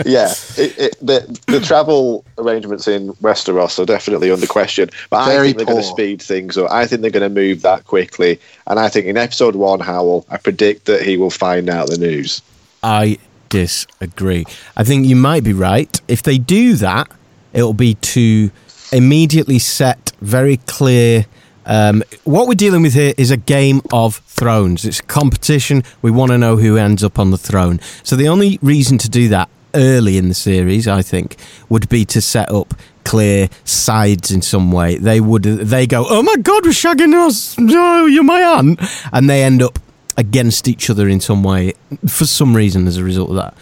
[0.07, 0.33] yeah.
[0.57, 5.57] It, it, the the travel arrangements in Westeros are definitely under question, but I think
[5.57, 6.71] they're going to speed things up.
[6.71, 10.27] I think they're going to move that quickly, and I think in episode one, Howell,
[10.31, 12.41] I predict that he will find out the news.
[12.83, 14.45] I disagree.
[14.77, 16.01] I think you might be right.
[16.07, 17.11] If they do that,
[17.53, 18.51] it'll be to
[18.93, 21.27] immediately set very clear.
[21.69, 24.85] Um, what we're dealing with here is a game of thrones.
[24.85, 25.85] It's a competition.
[26.03, 27.79] We want to know who ends up on the throne.
[28.03, 31.37] So the only reason to do that early in the series, I think,
[31.69, 34.97] would be to set up clear sides in some way.
[34.97, 37.59] They would they go, "Oh my God, we're shagging us!
[37.59, 38.81] No, you're my aunt,"
[39.13, 39.79] and they end up
[40.17, 41.75] against each other in some way
[42.07, 43.55] for some reason as a result of that.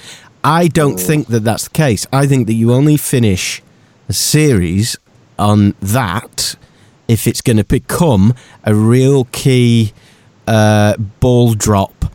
[0.43, 2.07] I don't think that that's the case.
[2.13, 3.63] I think that you only finish
[4.09, 4.97] a series
[5.39, 6.57] on that
[7.09, 9.93] if it's going to become a real key
[10.47, 12.07] uh, ball drop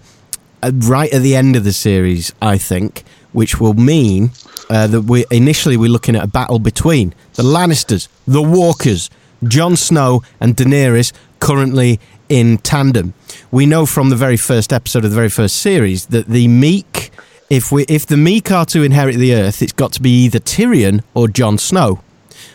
[0.64, 4.32] uh, right at the end of the series, I think, which will mean
[4.70, 9.10] uh, that we initially we're looking at a battle between the Lannisters, the Walkers,
[9.48, 12.00] Jon Snow, and Daenerys, currently
[12.30, 13.14] in tandem.
[13.52, 17.12] We know from the very first episode of the very first series that the meek,
[17.50, 20.40] if we if the meek are to inherit the earth, it's got to be either
[20.40, 22.02] Tyrion or Jon Snow.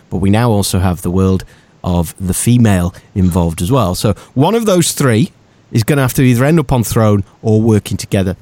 [0.09, 1.45] But we now also have the world
[1.87, 3.95] of the female involved as well.
[3.95, 5.33] So one of those three
[5.73, 8.37] is going to have to either end up on throne or working together.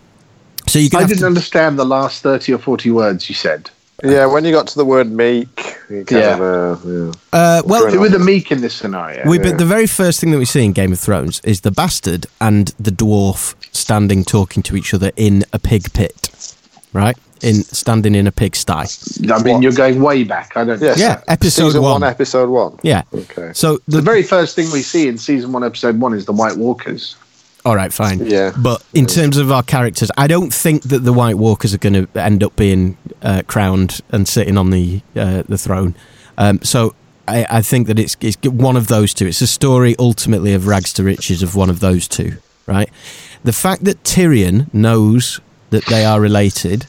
[0.67, 3.71] So you I didn't to, understand the last thirty or forty words you said.
[4.03, 5.55] Yeah, when you got to the word meek,
[5.89, 6.37] kind Yeah.
[6.37, 7.13] of, uh, yeah.
[7.33, 9.27] uh, well, Who were the meek in this scenario?
[9.29, 11.71] we, but the very first thing that we see in Game of Thrones is the
[11.71, 16.57] bastard and the dwarf standing talking to each other in a pig pit,
[16.93, 17.17] right?
[17.45, 18.73] In standing in a pigsty.
[19.31, 20.57] I mean, you're going way back.
[20.57, 20.81] I don't.
[20.81, 20.99] Yes.
[20.99, 22.03] Yeah, episode Season one.
[22.03, 22.79] episode one.
[22.83, 23.03] Yeah.
[23.13, 23.53] Okay.
[23.53, 26.33] So The the very first thing we see in season one, episode one, is the
[26.33, 27.17] White Walkers.
[27.67, 28.25] All right, fine.
[28.27, 28.53] Yeah.
[28.57, 32.07] But in terms of our characters, I don't think that the White Walkers are going
[32.07, 35.95] to end up being uh, crowned and sitting on the uh, the throne.
[36.39, 36.95] Um, so
[37.29, 39.27] I, I think that it's it's one of those two.
[39.27, 42.89] It's a story ultimately of rags to riches of one of those two, right?
[43.45, 45.41] The fact that Tyrion knows
[45.71, 46.87] that they are related,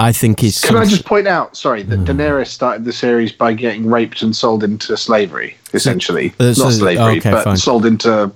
[0.00, 0.60] I think is.
[0.60, 1.90] Can I just point out, sorry, Hmm.
[1.90, 6.32] that Daenerys started the series by getting raped and sold into slavery, essentially.
[6.38, 7.56] Uh, so- Not slavery, okay, but fine.
[7.56, 8.30] sold into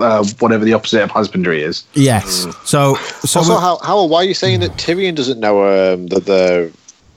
[0.00, 1.84] uh, whatever the opposite of husbandry is.
[1.94, 2.46] Yes.
[2.64, 5.62] So so also, how, how why are you saying that Tyrion doesn't know
[5.94, 6.72] um, that the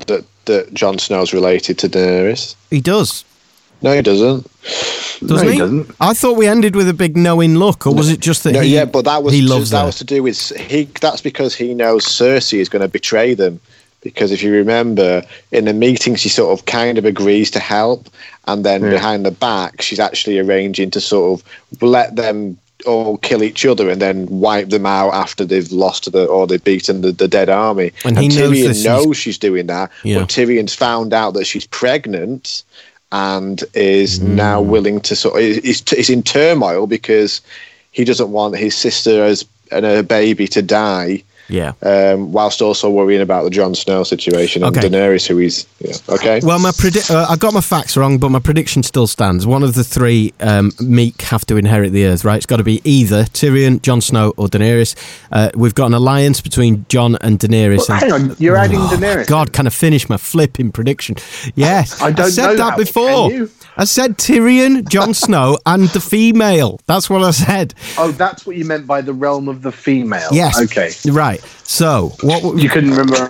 [0.08, 2.56] that that Jon Snow's related to Daenerys?
[2.70, 3.26] he does.
[3.82, 4.46] No, he doesn't.
[5.26, 5.58] Doesn't no, he?
[5.58, 5.96] doesn't.
[6.02, 8.60] I thought we ended with a big knowing look, or was it just that No,
[8.62, 8.76] he?
[8.76, 9.86] yeah, but that was he to, loves that her?
[9.88, 10.84] was to do with he.
[11.02, 13.60] That's because he knows Cersei is going to betray them.
[14.02, 18.08] Because if you remember, in the meeting, she sort of kind of agrees to help,
[18.48, 18.90] and then Yeah.
[18.92, 23.90] behind the back, she's actually arranging to sort of let them all kill each other
[23.90, 27.28] and then wipe them out after they've lost to the or they've beaten the, the
[27.28, 27.92] dead army.
[28.06, 30.20] And knows Tyrion he's- knows she's doing that, Yeah.
[30.20, 32.64] but Tyrion's found out that she's pregnant
[33.12, 34.36] and is Hmm.
[34.36, 37.42] now willing to sort of is, is in turmoil because
[37.92, 41.74] he doesn't want his sister as and her baby to die Yeah.
[41.82, 44.88] um, whilst also worrying about the Jon Snow situation and Okay.
[44.88, 46.40] Daenerys, who he's yeah, okay.
[46.44, 49.46] Well, my predi- uh, I got my facts wrong, but my prediction still stands.
[49.48, 52.38] One of the three um, Meek have to inherit the Earth, right?
[52.38, 54.96] It's got to be either Tyrion, Jon Snow, or Daenerys.
[55.32, 57.90] Uh, we've got an alliance between Jon and Daenerys.
[57.90, 59.28] Well, and- hang on, you're adding Oh, Daenerys.
[59.28, 61.16] God, can I finish my flipping prediction?
[61.56, 62.78] Yes, I don't said know that that.
[62.78, 63.30] before.
[63.30, 63.52] Can you?
[63.78, 66.82] I said Tyrion, Jon Snow, and the female.
[66.86, 67.74] That's what I said.
[67.98, 70.28] Oh, that's what you meant by the realm of the female.
[70.34, 70.62] Yes.
[70.64, 70.92] Okay.
[71.10, 71.39] Right.
[71.64, 72.42] So what?
[72.44, 73.30] w- You couldn't remember.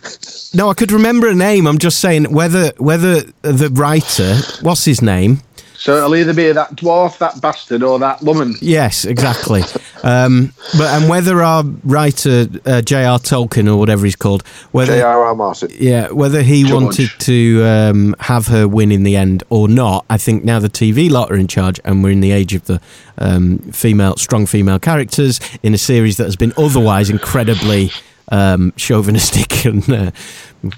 [0.53, 1.67] No, I could remember a name.
[1.67, 5.41] I'm just saying whether whether the writer, what's his name?
[5.79, 8.55] So it'll either be that dwarf, that bastard, or that woman.
[8.61, 9.61] Yes, exactly.
[10.03, 13.17] um, but and whether our writer uh, J.R.
[13.17, 15.33] Tolkien or whatever he's called, whether J.R.R.
[15.35, 15.69] Martin.
[15.73, 16.83] yeah, whether he George.
[16.83, 20.69] wanted to um, have her win in the end or not, I think now the
[20.69, 22.81] TV lot are in charge, and we're in the age of the
[23.17, 27.89] um, female, strong female characters in a series that has been otherwise incredibly
[28.29, 30.11] um, chauvinistic and uh,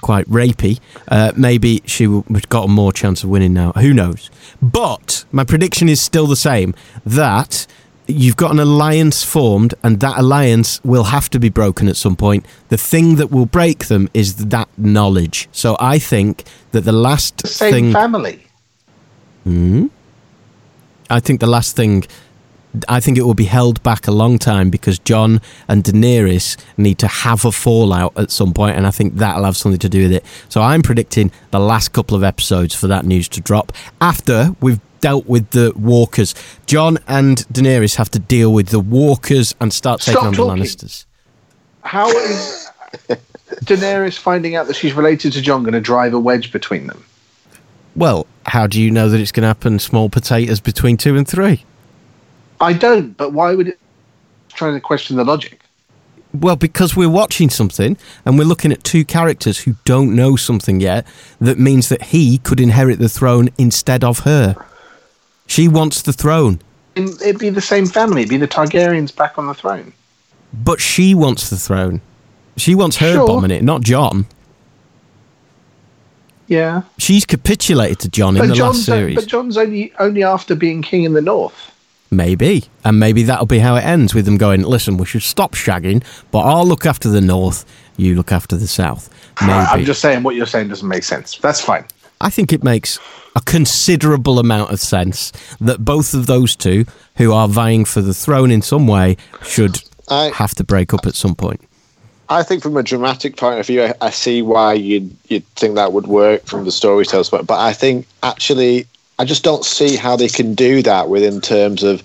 [0.02, 0.80] quite rapey.
[1.08, 3.72] Uh, maybe she would got more chance of winning now.
[3.74, 4.30] Who knows?
[4.62, 6.74] But my prediction is still the same:
[7.06, 7.68] that
[8.08, 12.16] you've got an alliance formed, and that alliance will have to be broken at some
[12.16, 12.45] point.
[12.70, 15.47] The thing that will break them is that knowledge.
[15.52, 17.93] So I think that the last The same thing.
[17.93, 18.39] family.
[21.10, 22.06] I think the last thing.
[22.88, 26.97] I think it will be held back a long time because Jon and Daenerys need
[26.99, 30.03] to have a fallout at some point, and I think that'll have something to do
[30.03, 30.26] with it.
[30.49, 34.80] So I'm predicting the last couple of episodes for that news to drop after we've
[35.01, 36.34] dealt with the Walkers.
[36.65, 40.59] Jon and Daenerys have to deal with the Walkers and start taking Stop on talking.
[40.59, 41.05] the Lannisters.
[41.84, 42.69] How is
[43.65, 47.03] Daenerys finding out that she's related to Jon going to drive a wedge between them?
[47.95, 49.80] Well, how do you know that it's going to happen?
[49.80, 51.65] Small potatoes between two and three.
[52.62, 53.80] I don't, but why would it
[54.53, 55.59] trying to question the logic?
[56.34, 60.80] Well, because we're watching something and we're looking at two characters who don't know something
[60.80, 61.05] yet,
[61.41, 64.55] that means that he could inherit the throne instead of her.
[65.47, 66.62] She wants the throne,
[66.95, 69.91] It'd be the same family, it'd be the Targaryens back on the throne.
[70.53, 72.01] but she wants the throne.
[72.57, 73.28] She wants her Sure.
[73.28, 74.26] bombing it, not Jon.
[76.47, 76.82] Yeah.
[76.97, 79.16] She's capitulated to Jon in But the Jon's, last series.
[79.16, 81.72] but Jon's only only after being king in the north.
[82.12, 82.66] Maybe.
[82.84, 86.03] And maybe that'll be how it ends with them going, listen, we should stop shagging,
[86.32, 89.09] but I'll look after the north, you look after the south.
[89.41, 89.53] Maybe.
[89.53, 91.38] I'm just saying what you're saying doesn't make sense.
[91.38, 91.86] That's fine.
[92.20, 92.99] I think it makes
[93.36, 96.86] a considerable amount of sense that both of those two,
[97.16, 101.07] who are vying for the throne in some way, should I- have to break up
[101.07, 101.62] at some point.
[102.30, 105.76] I think from a dramatic point of view, I, I see why you'd you'd think
[105.76, 107.45] that would work from the storyteller's point.
[107.45, 108.88] But I think actually,
[109.22, 112.01] I just don't see how they can do that within terms of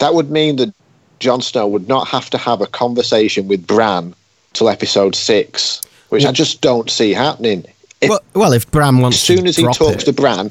[0.00, 0.74] that would mean that
[1.18, 4.14] Jon Snow would not have to have a conversation with Bran
[4.52, 5.80] till episode six,
[6.10, 7.64] which I just don't see happening.
[8.02, 10.50] If, Well, well, if Bran as wants as soon as he talks it, to Bran,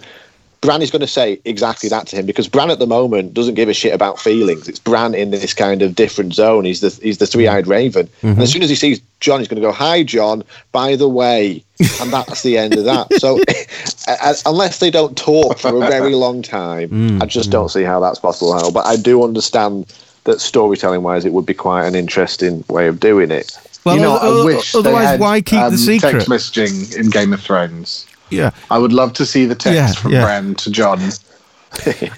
[0.65, 3.53] Bran is going to say exactly that to him because Bran at the moment doesn't
[3.55, 4.67] give a shit about feelings.
[4.67, 6.65] It's Bran in this kind of different zone.
[6.65, 8.07] He's the he's the three eyed raven.
[8.07, 8.27] Mm-hmm.
[8.27, 10.43] And as soon as he sees Jon, he's going to go, "Hi, Jon.
[10.71, 11.63] By the way,"
[12.01, 13.13] and that's the end of that.
[13.15, 13.39] So,
[14.07, 17.83] uh, unless they don't talk for a very long time, Mm, I just don't see
[17.83, 18.53] how that's possible.
[18.53, 19.91] How, but I do understand
[20.25, 23.57] that storytelling wise, it would be quite an interesting way of doing it.
[23.83, 26.11] well, you know, o- o- I wish they otherwise, had, why keep um, the secret?
[26.11, 28.07] Text messaging in Game of Thrones.
[28.29, 28.51] Yeah.
[28.71, 30.23] I would love to see the text Yeah, from yeah.
[30.23, 30.99] Bran to Jon.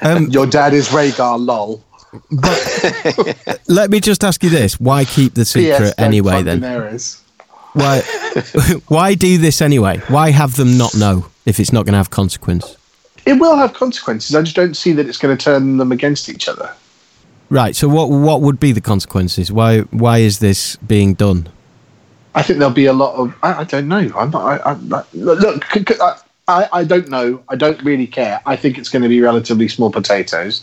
[0.03, 1.83] Um, Your dad is Rhaegar, lol.
[2.29, 6.43] But let me just ask you this: Why keep the secret don't anyway?
[6.43, 6.61] Then
[7.73, 8.01] why
[8.87, 9.97] why do this anyway?
[10.07, 12.77] Why have them not know if it's not going to have consequence?
[13.25, 14.35] It will have consequences.
[14.35, 16.73] I just don't see that it's going to turn them against each other.
[17.49, 17.75] Right.
[17.75, 19.51] So what what would be the consequences?
[19.51, 21.49] Why why is this being done?
[22.35, 23.33] I think there'll be a lot of.
[23.43, 24.11] I, I don't know.
[24.15, 24.61] I'm not.
[24.65, 27.41] I, I, look, c- c- I, I I don't know.
[27.49, 28.41] I don't really care.
[28.45, 30.61] I think it's going to be relatively small potatoes,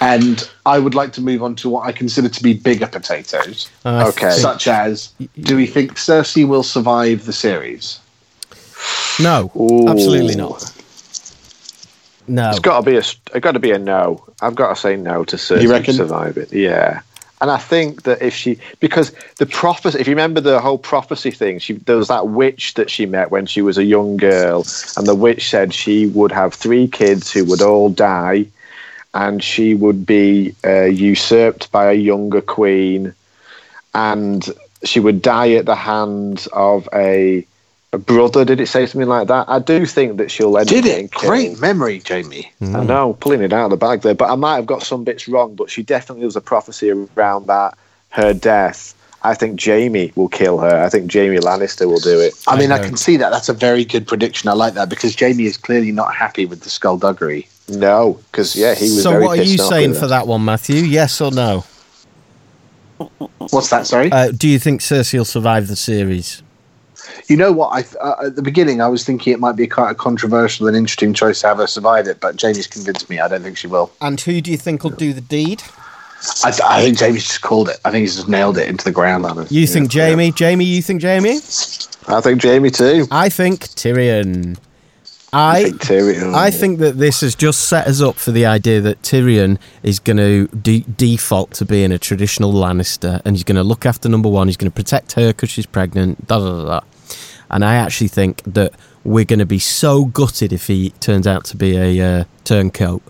[0.00, 3.70] and I would like to move on to what I consider to be bigger potatoes,
[3.84, 4.28] uh, I Okay.
[4.30, 7.98] think- such as: Do we think Cersei will survive the series?
[9.18, 9.88] no, Ooh.
[9.88, 10.70] absolutely not.
[12.28, 12.50] No.
[12.50, 12.98] It's got to be a.
[12.98, 14.22] It's got to be a no.
[14.42, 15.94] I've got to say no to Cersei You reckon?
[15.94, 16.52] survive it.
[16.52, 17.00] Yeah,
[17.40, 21.30] and I think that if she, because the prophecy, if you remember the whole prophecy
[21.30, 24.64] thing, she there was that witch that she met when she was a young girl,
[24.96, 28.46] and the witch said she would have three kids who would all die,
[29.12, 33.14] and she would be uh, usurped by a younger queen,
[33.94, 34.48] and
[34.84, 37.46] she would die at the hands of a.
[37.96, 39.48] A brother, did it say something like that?
[39.48, 41.12] I do think that she'll end Did getting it?
[41.12, 41.30] killed.
[41.30, 42.52] Great memory, Jamie.
[42.60, 45.02] I know, pulling it out of the bag there, but I might have got some
[45.02, 45.54] bits wrong.
[45.54, 47.78] But she definitely was a prophecy around that
[48.10, 48.94] her death.
[49.22, 50.84] I think Jaime will kill her.
[50.84, 52.34] I think Jaime Lannister will do it.
[52.46, 52.84] I mean, I, know.
[52.84, 53.30] can see that.
[53.30, 54.50] That's a very good prediction.
[54.50, 57.48] I like that because Jaime is clearly not happy with the skullduggery.
[57.70, 59.02] No, because yeah, he was.
[59.02, 60.82] so very what are you saying for that one, Matthew?
[60.82, 61.64] Yes or no?
[63.38, 63.86] What's that?
[63.86, 64.12] Sorry.
[64.12, 66.42] Uh, do you think Cersei will survive the series?
[67.28, 67.68] You know what?
[67.68, 70.76] I uh, at the beginning I was thinking it might be quite a controversial and
[70.76, 73.20] interesting choice to have her survive it, but Jamie's convinced me.
[73.20, 73.90] I don't think she will.
[74.00, 75.62] And who do you think will do the deed?
[76.44, 77.78] I, th- I think Jamie's just called it.
[77.84, 79.50] I think he's just nailed it into the ground.
[79.50, 80.32] You think Jamie?
[80.32, 81.36] Jamie, you think Jamie?
[82.08, 83.06] I think Jamie too.
[83.10, 84.58] I think Tyrion.
[85.32, 86.34] I I think Tyrion.
[86.34, 89.98] I think that this has just set us up for the idea that Tyrion is
[89.98, 94.08] going to de- default to being a traditional Lannister, and he's going to look after
[94.08, 94.48] number one.
[94.48, 96.26] He's going to protect her because she's pregnant.
[96.26, 96.64] Da da da.
[96.64, 96.80] da.
[97.50, 98.72] And I actually think that
[99.04, 103.02] we're going to be so gutted if he turns out to be a uh, turncoat.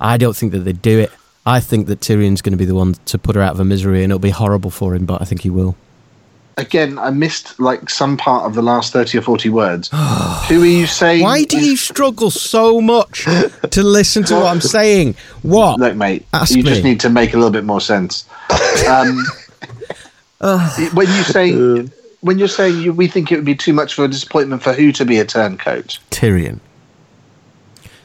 [0.00, 1.10] I don't think that they do it.
[1.44, 3.64] I think that Tyrion's going to be the one to put her out of her
[3.64, 5.06] misery, and it'll be horrible for him.
[5.06, 5.76] But I think he will.
[6.56, 9.88] Again, I missed like some part of the last thirty or forty words.
[10.48, 11.22] Who are you saying?
[11.22, 15.16] Why do you struggle so much to listen to what I'm saying?
[15.42, 15.80] What?
[15.80, 18.28] Look, mate, Ask you just need to make a little bit more sense.
[18.88, 19.24] Um,
[20.92, 21.52] when you say
[22.22, 24.72] when you're saying you, we think it would be too much for a disappointment for
[24.72, 25.98] who to be a turncoat.
[26.10, 26.60] Tyrion.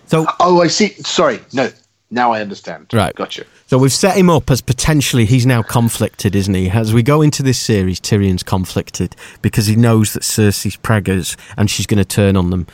[0.07, 0.89] So Oh, I see.
[0.89, 1.69] Sorry, no.
[2.09, 2.87] Now I understand.
[2.93, 3.13] Right.
[3.15, 3.45] gotcha.
[3.67, 6.69] So we've set him up as potentially he's now conflicted, isn't he?
[6.69, 11.69] As we go into this series, Tyrion's conflicted because he knows that Cersei's preggers and
[11.69, 12.65] she's going to turn on them.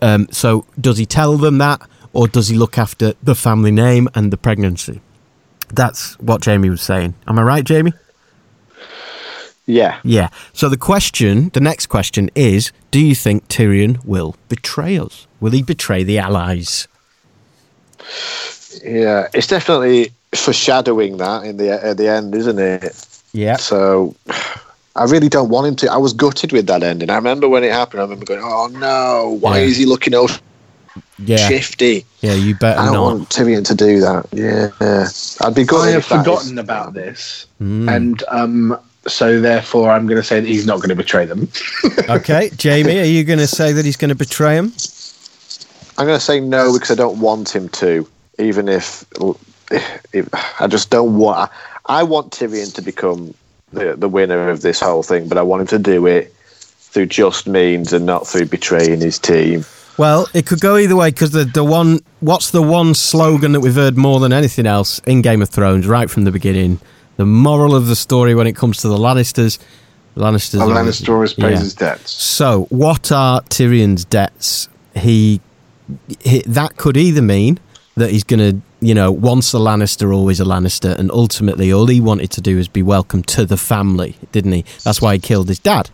[0.00, 1.82] Um, so does he tell them that,
[2.14, 5.02] or does he look after the family name and the pregnancy?
[5.74, 7.14] That's what Jamie was saying.
[7.26, 7.92] Am I right, Jamie?
[9.66, 9.98] Yeah.
[10.04, 10.28] Yeah.
[10.52, 15.26] So the question, the next question is: Do you think Tyrion will betray us?
[15.40, 16.88] Will he betray the allies?
[18.84, 23.06] Yeah, it's definitely foreshadowing that in the at the end, isn't it?
[23.32, 23.56] Yeah.
[23.56, 24.14] So
[24.96, 25.92] I really don't want him to.
[25.92, 27.10] I was gutted with that ending.
[27.10, 28.00] I remember when it happened.
[28.00, 29.64] I remember going, "Oh no, why Yeah.
[29.66, 30.28] is he looking all
[31.18, 31.36] Yeah.
[31.48, 32.34] shifty?" Yeah.
[32.34, 33.02] You better I don't not.
[33.04, 34.26] want Tyrion to do that.
[34.32, 35.08] Yeah,
[35.46, 35.88] I'd be good.
[35.88, 37.88] I have forgotten about this, Hmm.
[37.88, 41.48] and um, so therefore I'm going to say that he's not going to betray them.
[42.08, 44.72] Okay, Jamie, are you going to say that he's going to betray him?
[45.98, 48.08] I'm going to say no because I don't want him to.
[48.38, 49.04] Even if,
[50.12, 50.28] if
[50.60, 51.50] I just don't want.
[51.86, 53.34] I want Tyrion to become
[53.72, 56.34] the the winner of this whole thing, but I want him to do it
[56.92, 59.64] through just means and not through betraying his team.
[59.98, 63.60] Well, it could go either way because the the one what's the one slogan that
[63.60, 66.80] we've heard more than anything else in Game of Thrones right from the beginning.
[67.16, 69.58] The moral of the story when it comes to the Lannisters,
[70.16, 70.60] Lannisters.
[70.60, 71.58] A Lannister always pays Yeah.
[71.60, 72.10] his debts.
[72.10, 74.68] So, what are Tyrion's debts?
[74.94, 75.40] He,
[76.20, 77.58] he that could either mean
[77.96, 81.86] that he's going to, you know, once a Lannister, always a Lannister, and ultimately all
[81.86, 84.64] he wanted to do is be welcome to the family, didn't he?
[84.84, 85.90] That's why he killed his dad.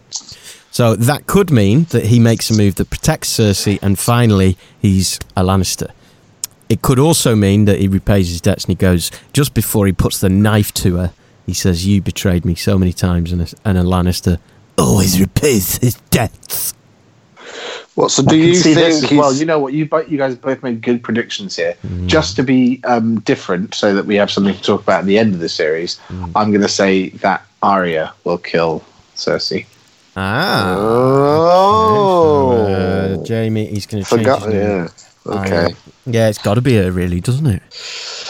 [0.71, 5.19] So that could mean that he makes a move that protects Cersei, and finally he's
[5.37, 5.91] a Lannister.
[6.69, 9.93] It could also mean that he repays his debts and he goes just before he
[9.93, 11.13] puts the knife to her.
[11.47, 14.39] He says, "You betrayed me so many times," and a, and a Lannister
[14.77, 16.75] always repays his debts.
[17.95, 18.11] What?
[18.11, 18.79] So do you think?
[18.79, 19.33] he's- well?
[19.33, 19.73] You know what?
[19.73, 21.75] You both, you guys both made good predictions here.
[21.87, 22.07] Mm.
[22.07, 25.19] Just to be um, different, so that we have something to talk about at the
[25.19, 26.31] end of the series, Mm.
[26.37, 28.85] I'm going to say that Arya will kill
[29.17, 29.65] Cersei.
[30.17, 32.51] Ah, Oh,
[33.21, 34.43] uh, Jamie, he's going to change forgot.
[34.43, 34.63] his name.
[34.63, 34.89] Yeah.
[35.29, 35.57] Okay.
[35.57, 35.77] Arya.
[36.07, 37.63] Yeah, it's got to be her, really, doesn't it?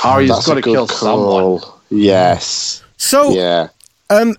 [0.05, 1.59] Arya's That's got to kill call.
[1.61, 1.73] someone.
[1.91, 2.83] Yes.
[2.97, 3.69] So, Yeah.
[4.11, 4.37] um,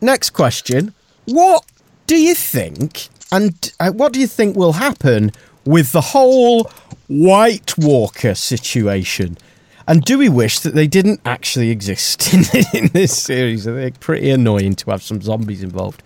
[0.00, 0.94] next question:
[1.26, 1.64] What
[2.06, 5.32] do you think, and uh, what do you think will happen
[5.64, 6.70] with the whole
[7.08, 9.36] White Walker situation?
[9.86, 12.40] And do we wish that they didn't actually exist in,
[12.74, 13.66] in this series?
[13.66, 16.02] I think pretty annoying to have some zombies involved.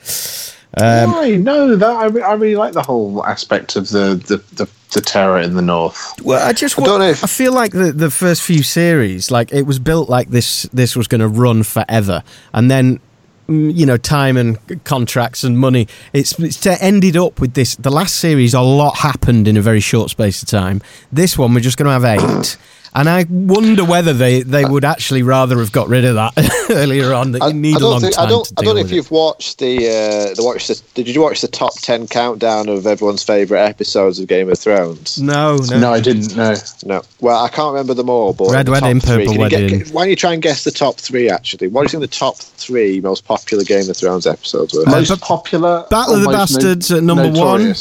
[0.81, 1.31] Um, Why?
[1.37, 5.01] No, that I, re- I really like the whole aspect of the, the, the, the
[5.01, 6.15] terror in the north.
[6.23, 9.31] Well, I just I don't know if- I feel like the the first few series,
[9.31, 10.63] like it was built like this.
[10.73, 12.23] This was going to run forever,
[12.53, 13.01] and then
[13.49, 15.89] mm, you know, time and contracts and money.
[16.13, 17.77] It's it's ended up with this.
[17.77, 20.81] The last series, a lot happened in a very short space of time.
[21.11, 22.57] This one, we're just going to have eight.
[22.95, 27.15] And I wonder whether they, they would actually rather have got rid of that earlier
[27.15, 27.33] on.
[27.33, 28.45] That you I, need I a don't long think, time I don't.
[28.47, 28.95] to I don't know if it.
[28.95, 30.67] you've watched the uh, the watch.
[30.69, 34.59] The, did you watch the top ten countdown of everyone's favorite episodes of Game of
[34.59, 35.19] Thrones?
[35.19, 36.55] No, no, No, I didn't know.
[36.85, 37.01] No.
[37.21, 38.35] Well, I can't remember them all.
[38.35, 39.81] But Red Wedding, Purple can you get- Wedding.
[39.95, 41.31] why don't you try and guess the top three?
[41.31, 44.83] Actually, what do you think the top three most popular Game of Thrones episodes were?
[44.87, 45.87] Uh, Most but- popular.
[45.89, 47.75] Battle of the most Bastards at number one.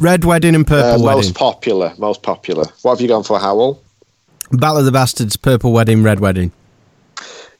[0.00, 1.16] Red Wedding and Uh, Purple Wedding.
[1.18, 1.94] most popular.
[1.96, 2.64] Most popular.
[2.82, 3.82] What have you gone for, Howell?
[4.52, 6.52] Battle of the Bastards, Purple Wedding, Red Wedding.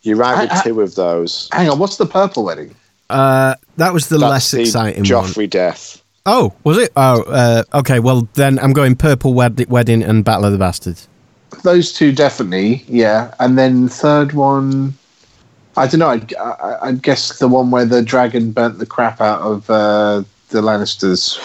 [0.02, 1.48] You're right with I- I- two of those.
[1.52, 2.74] Hang on, what's the purple wedding?
[3.10, 5.04] Uh, that was the That's less the exciting one.
[5.04, 6.02] Joffrey death.
[6.26, 6.92] Oh, was it?
[6.94, 8.00] Oh, uh, okay.
[8.00, 11.08] Well, then I'm going Purple Wed- Wedding and Battle of the Bastards.
[11.64, 13.32] Those two definitely, yeah.
[13.40, 14.92] And then third one,
[15.76, 16.10] I don't know.
[16.10, 20.22] I'd, I, I'd guess the one where the dragon burnt the crap out of uh,
[20.50, 21.38] the Lannisters.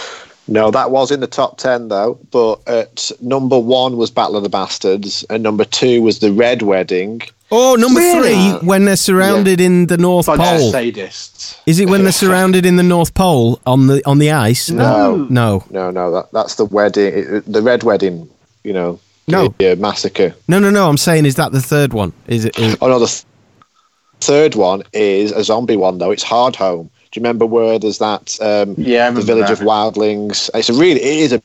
[0.48, 2.20] No, that was in the top 10, though.
[2.32, 6.62] But at number one was Battle of the Bastards, and number two was The Red
[6.62, 7.22] Wedding.
[7.56, 8.34] Oh, number Really?
[8.60, 10.68] three, when they're surrounded in the North Bunch Pole.
[10.70, 11.58] of sadists.
[11.66, 14.70] Is it when they're surrounded in the North Pole on the on the ice?
[14.72, 15.28] No.
[15.30, 18.28] no, No, no, that, that's the wedding, the Red Wedding,
[18.64, 19.54] you know, No.
[19.60, 20.34] the, uh, massacre.
[20.48, 20.90] no, no, no.
[20.90, 22.12] I'm saying, is that the third one?
[22.28, 22.58] Is it?
[22.58, 23.24] Is, Oh, no, the th-
[24.20, 26.12] third one is a zombie one, though.
[26.12, 26.90] It's Hardhome.
[27.14, 29.60] Do you remember where there's that, um, Yeah, I the village that.
[29.62, 30.50] of wildlings?
[30.56, 31.42] It's a really, it is a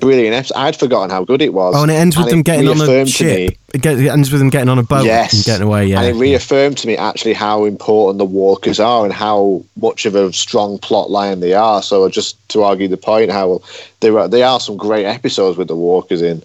[0.00, 0.56] brilliant episode.
[0.56, 1.74] I'd forgotten how good it was.
[1.76, 3.50] oh, and it ends with them getting on a ship.
[3.50, 5.34] me- It, get, it ends with them getting on a boat Yes.
[5.34, 5.86] and getting away.
[5.88, 10.06] Yeah, And it reaffirmed to me actually how important the walkers are and how much
[10.06, 11.82] of a strong plot line they are.
[11.82, 13.62] So just to argue the point, how well,
[14.00, 16.42] there are they are some great episodes with the walkers in,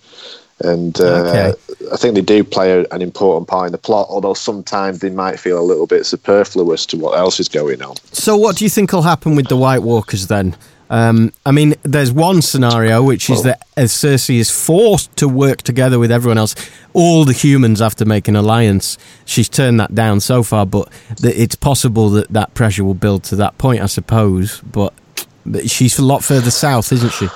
[0.59, 1.53] and uh, Okay.
[1.91, 4.07] I think they do play a, an important part in the plot.
[4.09, 7.95] Although sometimes they might feel a little bit superfluous to what else is going on.
[8.11, 10.55] So, what do you think will happen with the White Walkers then?
[10.89, 15.61] Um, I mean, there's one scenario which is that as Cersei is forced to work
[15.61, 16.55] together with everyone else,
[16.93, 18.97] all the humans have to make an alliance.
[19.25, 23.23] She's turned that down so far, but th- it's possible that that pressure will build
[23.25, 24.61] to that point, I suppose.
[24.61, 24.93] But,
[25.45, 27.27] but she's a lot further south, isn't she?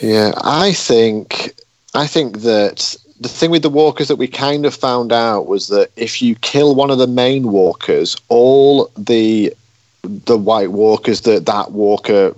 [0.00, 1.54] Yeah, I think
[1.94, 5.68] I think that the thing with the walkers that we kind of found out was
[5.68, 9.52] that if you kill one of the main walkers, all the
[10.02, 12.34] the white walkers that that walker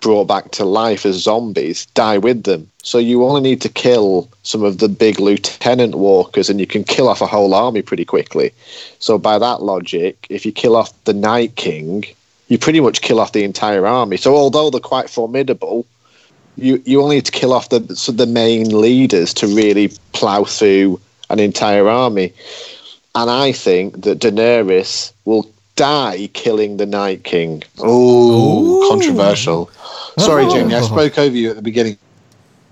[0.00, 2.68] brought back to life as zombies die with them.
[2.82, 6.84] So you only need to kill some of the big lieutenant walkers and you can
[6.84, 8.52] kill off a whole army pretty quickly.
[8.98, 12.04] So by that logic, if you kill off the Night King,
[12.48, 14.16] you pretty much kill off the entire army.
[14.16, 15.86] So although they're quite formidable,
[16.56, 20.44] you you only need to kill off the so the main leaders to really plow
[20.44, 21.00] through
[21.30, 22.32] an entire army.
[23.14, 27.62] And I think that Daenerys will die killing the Night King.
[27.78, 28.88] Oh, Ooh.
[28.88, 29.70] controversial.
[30.18, 30.46] Sorry.
[30.50, 31.98] Jamie, I spoke over you at the beginning.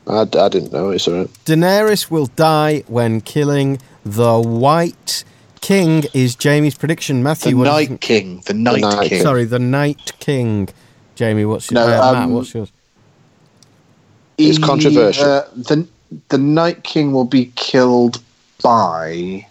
[0.06, 1.28] I, I didn't know it's all right.
[1.44, 5.24] Daenerys will die when killing the White
[5.60, 7.22] King, is Jamie's prediction.
[7.22, 8.00] Matthew, you Night?
[8.00, 8.42] King.
[8.46, 9.22] The Night, Night King.
[9.22, 10.68] Sorry, the Night King.
[11.14, 12.72] Jamie, what's your No, uh, Matt, um, what's yours?
[14.48, 15.24] It's He, controversial.
[15.24, 15.86] uh, the
[16.28, 18.20] the Night King will be killed
[18.62, 19.46] by.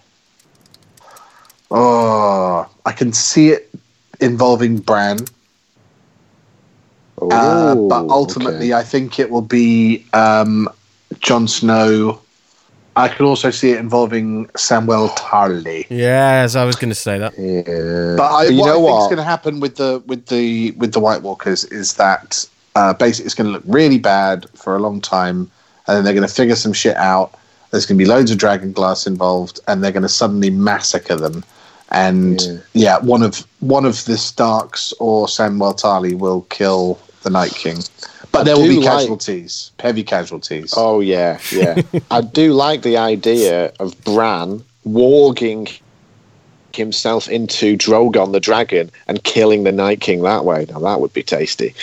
[1.72, 3.70] Oh, I can see it
[4.20, 5.20] involving Bran,
[7.22, 8.80] uh, but ultimately, okay.
[8.80, 10.68] I think it will be um,
[11.20, 12.20] Jon Snow.
[12.96, 15.86] I can also see it involving Samuel Tarly.
[15.90, 17.34] Yes, I was going to say that.
[17.38, 18.16] yeah.
[18.18, 20.26] But, I, But you what know I think is going to happen with the with
[20.26, 24.48] the with the White Walkers is that uh, basically it's going to look really bad
[24.56, 25.50] for a long time,
[25.88, 27.34] and then they're going to figure some shit out.
[27.72, 31.16] There's going to be loads of dragon glass involved, and they're going to suddenly massacre
[31.16, 31.44] them.
[31.92, 32.58] And Yeah.
[32.74, 32.98] yeah.
[33.00, 37.80] one of one of the Starks or Samuel Tarly will kill the Night King,
[38.32, 40.74] but I there will be like- casualties, heavy casualties.
[40.78, 41.82] Oh yeah, yeah.
[42.12, 45.80] I do like the idea of Bran warging
[46.74, 50.66] himself into Drogon the dragon and killing the Night King that way.
[50.70, 51.74] Now that would be tasty.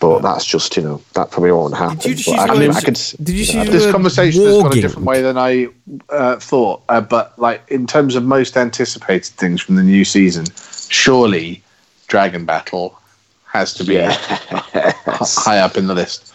[0.00, 1.98] But that's just you know that probably won't happen.
[1.98, 4.62] Did you just use I, mean, words- I could Did you know, this conversation has
[4.62, 5.68] gone a different way than I
[6.08, 6.82] uh, thought.
[6.88, 10.46] Uh, but like in terms of most anticipated things from the new season,
[10.88, 11.62] surely
[12.06, 12.98] Dragon Battle
[13.44, 14.12] has to be Yeah.
[15.06, 16.32] high up in the list.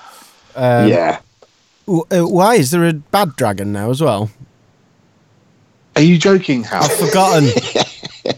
[0.55, 1.20] Um, yeah.
[1.88, 4.30] w- uh, why is there a bad dragon now as well?
[5.95, 6.84] Are you joking, Hal?
[6.84, 7.45] I've forgotten.
[8.26, 8.38] Not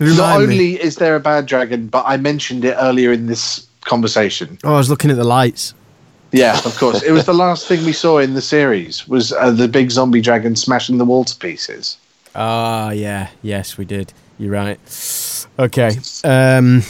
[0.00, 0.54] Remind me.
[0.54, 4.58] only is there a bad dragon, but I mentioned it earlier in this conversation.
[4.64, 5.74] Oh, I was looking at the lights.
[6.32, 7.02] Yeah, of course.
[7.02, 10.20] it was the last thing we saw in the series was uh, the big zombie
[10.20, 11.96] dragon smashing the wall to pieces.
[12.34, 14.12] Ah, yeah, yes, we did.
[14.38, 14.80] You're right.
[15.58, 15.92] Okay.
[16.24, 16.82] Um,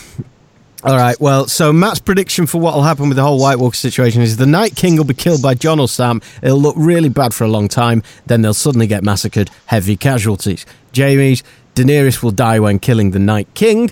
[0.83, 1.19] all right.
[1.21, 4.39] Well, so Matt's prediction for what will happen with the whole White Walker situation is
[4.39, 6.23] the Night King will be killed by Jon or Sam.
[6.43, 8.03] It'll look really bad for a long time.
[8.27, 9.51] Then they'll suddenly get massacred.
[9.67, 10.65] Heavy casualties.
[10.93, 11.43] Jamie's
[11.75, 13.91] Daenerys will die when killing the Night King.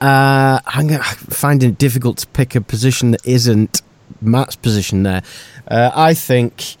[0.00, 3.82] Uh, I'm gonna- finding it difficult to pick a position that isn't
[4.20, 5.22] Matt's position there.
[5.68, 6.76] Uh, I think.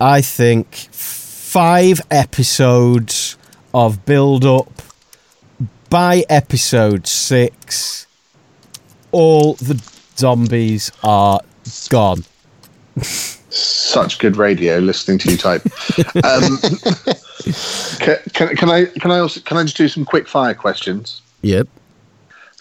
[0.00, 3.36] I think five episodes
[3.72, 4.70] of build up.
[5.88, 8.06] By episode six,
[9.12, 9.80] all the
[10.16, 11.40] zombies are
[11.88, 12.24] gone.
[13.00, 15.62] Such good radio listening to you type.
[16.24, 16.58] um,
[18.00, 21.22] can, can, can I can I also can I just do some quick fire questions?
[21.42, 21.68] Yep.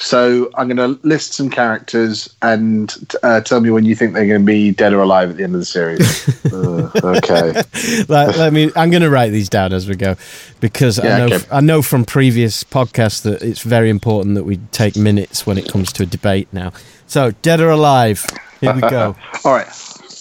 [0.03, 2.93] So I'm going to list some characters and
[3.23, 5.45] uh, tell me when you think they're going to be dead or alive at the
[5.45, 6.29] end of the series.
[6.53, 7.63] Uh, okay.
[8.09, 8.69] let, let me.
[8.75, 10.15] I'm going to write these down as we go
[10.59, 11.25] because I know.
[11.35, 11.45] okay.
[11.51, 15.67] I know from previous podcasts that it's very important that we take minutes when it
[15.67, 16.47] comes to a debate.
[16.51, 16.71] Now,
[17.07, 18.23] so dead or alive?
[18.61, 19.15] Here we go.
[19.45, 19.67] All right,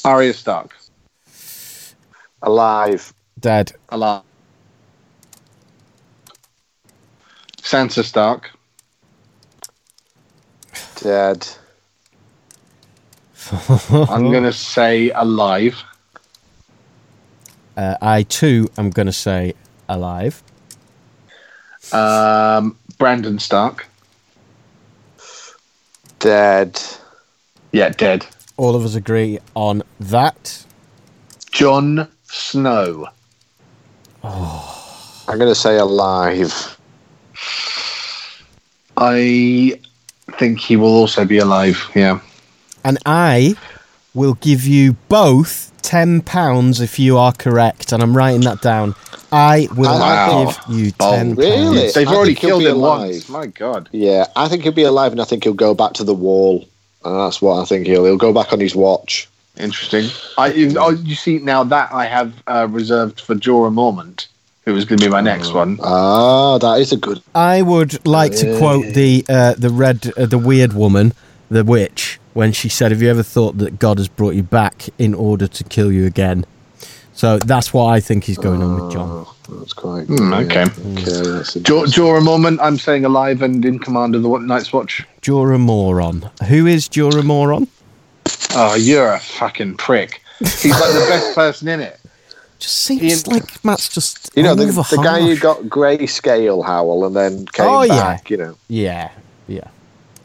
[0.04, 0.74] Arya Stark,
[2.40, 3.12] Alive.
[3.38, 3.72] Dead.
[3.90, 4.22] alive.
[7.60, 8.52] Sansa Stark,
[11.02, 11.46] Dead.
[13.50, 15.82] I'm going to say alive.
[17.76, 19.54] Uh, I too am going to say
[19.88, 20.42] alive.
[21.92, 23.86] Um, Brandon Stark,
[26.20, 26.80] Dead.
[27.72, 28.24] yeah, dead.
[28.56, 30.64] All of us agree on that.
[31.50, 33.08] Jon Snow,
[34.24, 35.24] Oh.
[35.26, 36.78] I'm going to say alive.
[38.96, 39.80] I
[40.38, 41.78] think he will also be alive.
[41.94, 42.20] Yeah.
[42.84, 43.54] and I
[44.14, 47.92] will give you both ten pounds if you are correct.
[47.92, 48.94] And I'm writing that down.
[49.30, 50.44] I will Wow.
[50.68, 51.34] give you Oh, ten.
[51.34, 51.78] really?
[51.80, 51.94] pounds.
[51.94, 53.10] They've I already killed him alive.
[53.12, 53.28] once.
[53.28, 53.88] My God.
[53.92, 56.68] Yeah, I think he'll be alive, and I think he'll go back to the wall.
[57.04, 58.04] And that's what I think he'll.
[58.04, 59.28] He'll go back on his watch.
[59.58, 60.08] Interesting.
[60.38, 64.26] I you, oh, you see now that I have uh, reserved for Jorah Mormont,
[64.64, 65.78] who was going to be my next one.
[65.82, 67.22] Ah, that is a good.
[67.34, 71.12] I would like to quote the uh, the red uh, the weird woman,
[71.50, 74.88] the witch, when she said, "Have you ever thought that God has brought you back
[74.98, 76.44] in order to kill you again?"
[77.14, 79.08] So that's what I think is going on with Jon.
[79.26, 80.08] Oh, that's quite.
[80.08, 80.62] Yeah, okay.
[80.62, 80.64] Okay.
[80.64, 81.62] That's Jo- interesting.
[81.62, 85.06] Jorah Mormont, I'm saying alive and in command of the Night's Watch.
[85.20, 86.30] Jorah Moron.
[86.48, 87.68] Who is Jorah Moron?
[88.54, 90.22] Oh, you're a fucking prick.
[90.38, 92.00] He's like the best person in it.
[92.62, 97.04] Just seems Ian- like Matt's just You know, the, the guy who got grayscale howl
[97.04, 97.96] and then came Oh, yeah.
[97.96, 98.30] back.
[98.30, 98.56] You know.
[98.68, 99.10] Yeah,
[99.48, 99.66] yeah.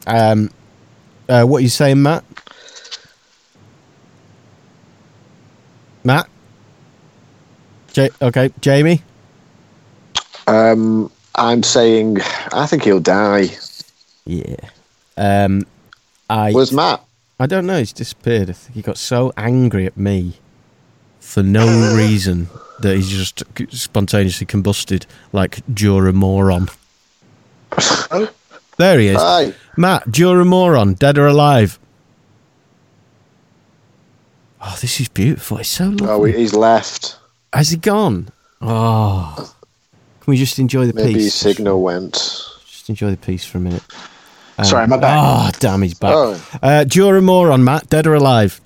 [0.06, 0.48] Um,
[1.28, 2.24] uh, what are you saying, Matt?
[6.04, 6.28] Matt?
[7.94, 9.02] Ja- okay, Jamie?
[10.46, 12.18] Um, I'm saying
[12.52, 13.48] I think he'll die.
[14.24, 14.54] Yeah.
[15.16, 15.66] Um,
[16.30, 17.02] I Where's Matt?
[17.40, 17.78] I don't know.
[17.80, 18.48] He's disappeared.
[18.48, 20.34] I think he got so angry at me
[21.28, 22.48] for no reason
[22.80, 26.68] that he's just spontaneously combusted like Jorah Moron.
[28.78, 29.18] There he is.
[29.20, 29.52] Hi.
[29.76, 31.78] Matt, Jorah Moron, dead or alive?
[34.62, 35.58] Oh, this is beautiful.
[35.58, 36.08] It's so lovely.
[36.08, 37.18] Oh, he's left.
[37.52, 38.28] Has he gone?
[38.62, 39.34] Oh.
[40.20, 41.34] Can we just enjoy the Maybe his peace?
[41.34, 42.14] signal went.
[42.14, 43.84] Just enjoy the peace for a minute.
[44.56, 45.18] Um, Sorry, my back.
[45.22, 46.14] Oh, damn, he's back.
[46.14, 46.32] Oh.
[46.62, 48.60] Uh, Jorah Moron, Matt, dead or alive?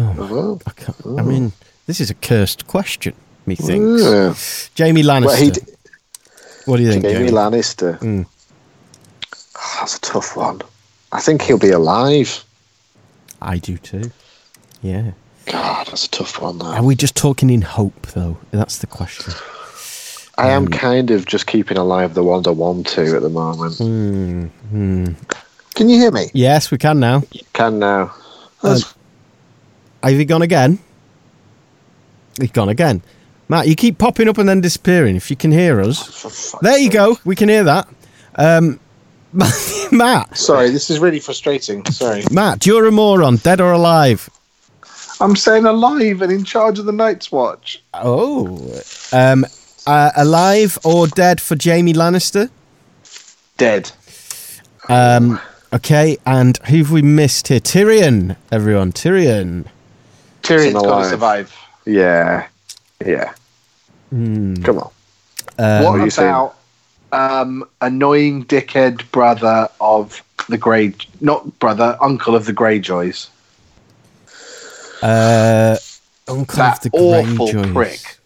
[0.00, 0.60] Oh.
[0.66, 1.52] I, can't, I mean,
[1.86, 3.14] this is a cursed question,
[3.46, 4.02] methinks.
[4.02, 4.34] Yeah.
[4.86, 5.26] Jaime Lannister.
[5.26, 5.60] Well, d-
[6.66, 7.30] what do you think, Jamie Jamie?
[7.32, 7.98] Lannister.
[7.98, 8.26] Mm.
[9.56, 10.60] Oh, that's a tough one.
[11.12, 12.44] I think he'll be alive.
[13.42, 14.10] I do too.
[14.82, 15.12] Yeah.
[15.46, 16.60] God, that's a tough one.
[16.62, 18.36] Are we just talking in hope, though?
[18.50, 19.32] That's the question.
[20.36, 23.28] I Um, am kind of just keeping alive the ones I want to at the
[23.30, 23.78] moment.
[23.78, 24.44] Hmm.
[24.70, 25.06] Hmm.
[25.74, 26.28] Can you hear me?
[26.34, 27.22] Yes, we can now.
[27.54, 28.12] Can now.
[28.62, 28.78] Um,
[30.02, 30.78] have you gone again?
[32.40, 33.02] He's gone again.
[33.48, 35.16] Matt, you keep popping up and then disappearing.
[35.16, 36.92] If you can hear us, For there you sake.
[36.92, 37.16] go.
[37.24, 37.88] We can hear that.
[38.36, 38.78] Um,
[39.32, 41.84] Matt, Sorry, this is really frustrating.
[41.86, 42.22] Sorry.
[42.30, 44.28] Matt, you're a moron, dead or alive?
[45.20, 47.82] I'm saying alive and in charge of the Night's Watch.
[47.94, 48.80] Oh,
[49.12, 49.44] um,
[49.86, 52.50] uh, alive or dead for Jaime Lannister?
[53.56, 53.90] Dead.
[54.88, 55.40] Um,
[55.72, 57.60] okay, and who have we missed here?
[57.60, 58.92] Tyrion, everyone.
[58.92, 59.66] Tyrion.
[60.48, 61.56] Tyrion's got to survive.
[61.84, 62.46] Yeah,
[63.04, 63.32] yeah.
[64.10, 64.90] Come on.
[65.58, 66.56] Um, what are you about
[67.12, 70.94] um, annoying dickhead brother of the Grey?
[71.20, 73.28] Not brother, uncle of the Greyjoys.
[75.02, 75.76] uh,
[76.28, 77.72] Uncle That of the awful Greyjoys.
[77.72, 78.18] prick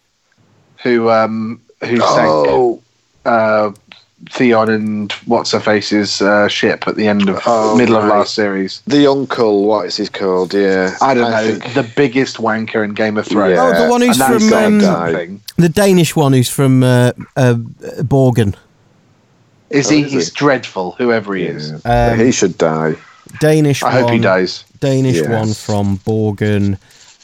[0.83, 2.81] who um, who sank Oh,
[3.25, 3.71] uh,
[4.29, 8.33] Theon and what's her face's uh, ship at the end of Oh, middle of last
[8.35, 8.81] series.
[8.87, 9.65] the uncle.
[9.65, 10.53] What is he called?
[10.53, 13.53] Yeah, I don't know think- the biggest wanker in Game of Thrones.
[13.55, 13.73] Yeah.
[13.75, 14.53] Oh, the one who's And from
[14.83, 17.55] um, the Danish one, who's from uh, uh,
[18.01, 18.55] Borgen.
[19.69, 20.01] Is Oh, he?
[20.03, 20.35] is He's he?
[20.35, 21.73] dreadful, whoever he is.
[21.85, 22.95] Um, he should die.
[23.39, 24.63] Danish I hope he dies.
[24.79, 25.27] Danish Yes.
[25.29, 26.77] one from Borgen.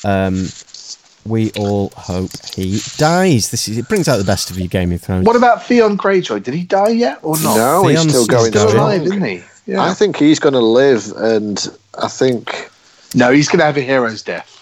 [0.03, 0.47] Um,
[1.25, 3.51] we all hope he dies.
[3.51, 5.25] This is it brings out the best of you, Game of Thrones.
[5.25, 6.43] What about Theon Greyjoy?
[6.43, 7.55] Did he die yet or not?
[7.57, 9.43] No, he's still going still Still alive, isn't he?
[9.65, 9.81] Yeah.
[9.83, 11.67] I think he's going to live, and
[12.01, 12.71] I think,
[13.13, 14.55] no, he's going to have a hero's death.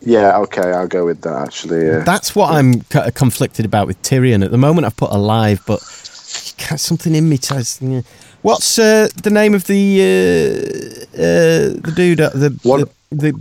[0.00, 1.34] yeah, okay, I'll go with that.
[1.46, 2.00] Actually, yeah.
[2.00, 4.44] That's what I'm kind of conflicted about with Tyrion.
[4.44, 7.78] At the moment, I've put alive, but something in me says.
[7.80, 8.00] yeah.
[8.42, 12.20] What's uh, the name of the uh, uh, the dude?
[12.20, 13.40] Uh, the, What- the the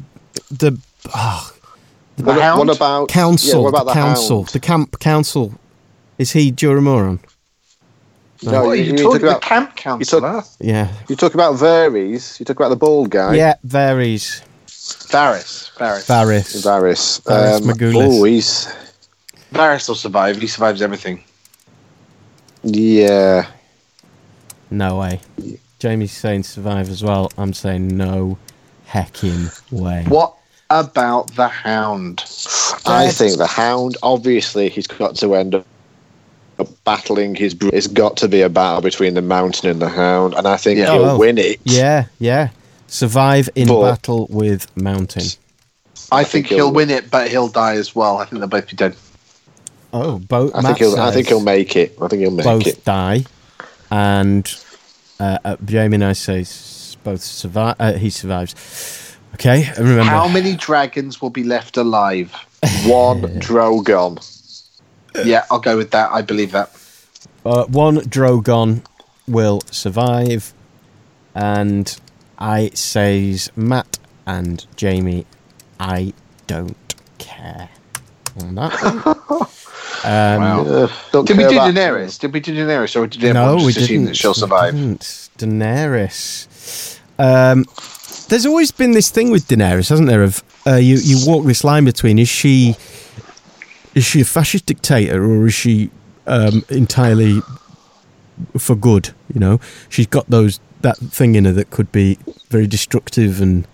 [0.51, 0.78] the
[1.15, 1.51] oh,
[2.20, 2.67] The what, Hound?
[2.67, 3.49] what about council?
[3.49, 4.38] Yeah, what about the the, council?
[4.39, 4.47] Hound?
[4.49, 5.53] The camp council.
[6.17, 7.20] Is he Juramoron?
[8.43, 10.43] No, what, you, you, you, talk about the camp counselor?
[10.59, 12.38] Yeah, you talk about Varys.
[12.38, 13.36] You talk about the bald guy.
[13.36, 13.53] yeah.
[13.63, 14.41] Varies.
[14.67, 15.72] Varys.
[15.78, 16.05] Varys.
[16.05, 16.61] Varys.
[16.61, 17.22] Varys.
[17.22, 18.20] Varys um, Magoulis.
[18.20, 18.67] oh, he's
[19.53, 20.41] Varys will survive.
[20.41, 21.24] He survives everything.
[22.63, 23.49] yeah.
[24.70, 25.22] No way.
[25.80, 27.32] Jamie's saying survive as well.
[27.38, 28.38] I'm saying no
[28.86, 30.03] hecking way.
[30.09, 30.36] What
[30.70, 32.24] about the Hound?
[32.86, 33.97] I think the Hound.
[34.03, 35.65] Obviously, he's got to end up
[36.84, 37.53] battling his.
[37.53, 40.57] br- It's got to be a battle between the Mountain and the Hound, and I
[40.57, 40.93] think Yeah.
[40.93, 41.59] he'll Oh, win it.
[41.63, 42.49] Yeah, yeah.
[42.88, 45.26] Survive in But- battle with Mountain.
[46.11, 48.17] I, think think, he'll- he'll win it, but he'll die as well.
[48.17, 48.95] I think they'll both be dead.
[49.93, 50.53] Oh, both.
[50.55, 50.99] I think he'll.
[50.99, 51.97] I think he'll make it.
[52.01, 52.76] I think he'll make both it.
[52.76, 53.26] Both die,
[53.89, 54.55] and
[55.20, 56.45] uh, uh, Jamie and I say
[57.03, 57.76] both survive.
[57.80, 59.09] Uh, he survives.
[59.36, 60.03] Okay, and remember.
[60.03, 62.32] How many dragons will be left alive?
[62.86, 64.19] One Drogon.
[65.23, 66.11] yeah, I'll go with that.
[66.11, 66.71] I believe that.
[67.45, 68.84] Uh, one Drogon
[69.27, 70.53] will survive,
[71.36, 71.97] and
[72.38, 75.25] I says Matt and Jamie.
[75.80, 76.13] I
[76.47, 76.75] don't
[77.17, 77.69] care
[78.41, 78.73] on that.
[79.27, 79.47] one.
[80.01, 80.89] Um, Wow.
[81.11, 82.17] Don't Did we do about- Daenerys?
[82.19, 84.05] Did we do Daenerys, or did no, everyone we just assume didn't.
[84.07, 84.73] that she'll we survive?
[84.73, 85.30] didn't.
[85.38, 86.99] Daenerys.
[87.19, 87.65] Um,
[88.30, 90.23] there's always been this thing with Daenerys, hasn't there?
[90.23, 92.75] Of uh, you, you walk this line between is she
[93.95, 95.89] is she a fascist dictator or is she
[96.27, 97.41] um, entirely
[98.57, 99.09] for good?
[99.34, 99.59] You know,
[99.89, 102.17] she's got those that thing in her that could be
[102.49, 103.67] very destructive and.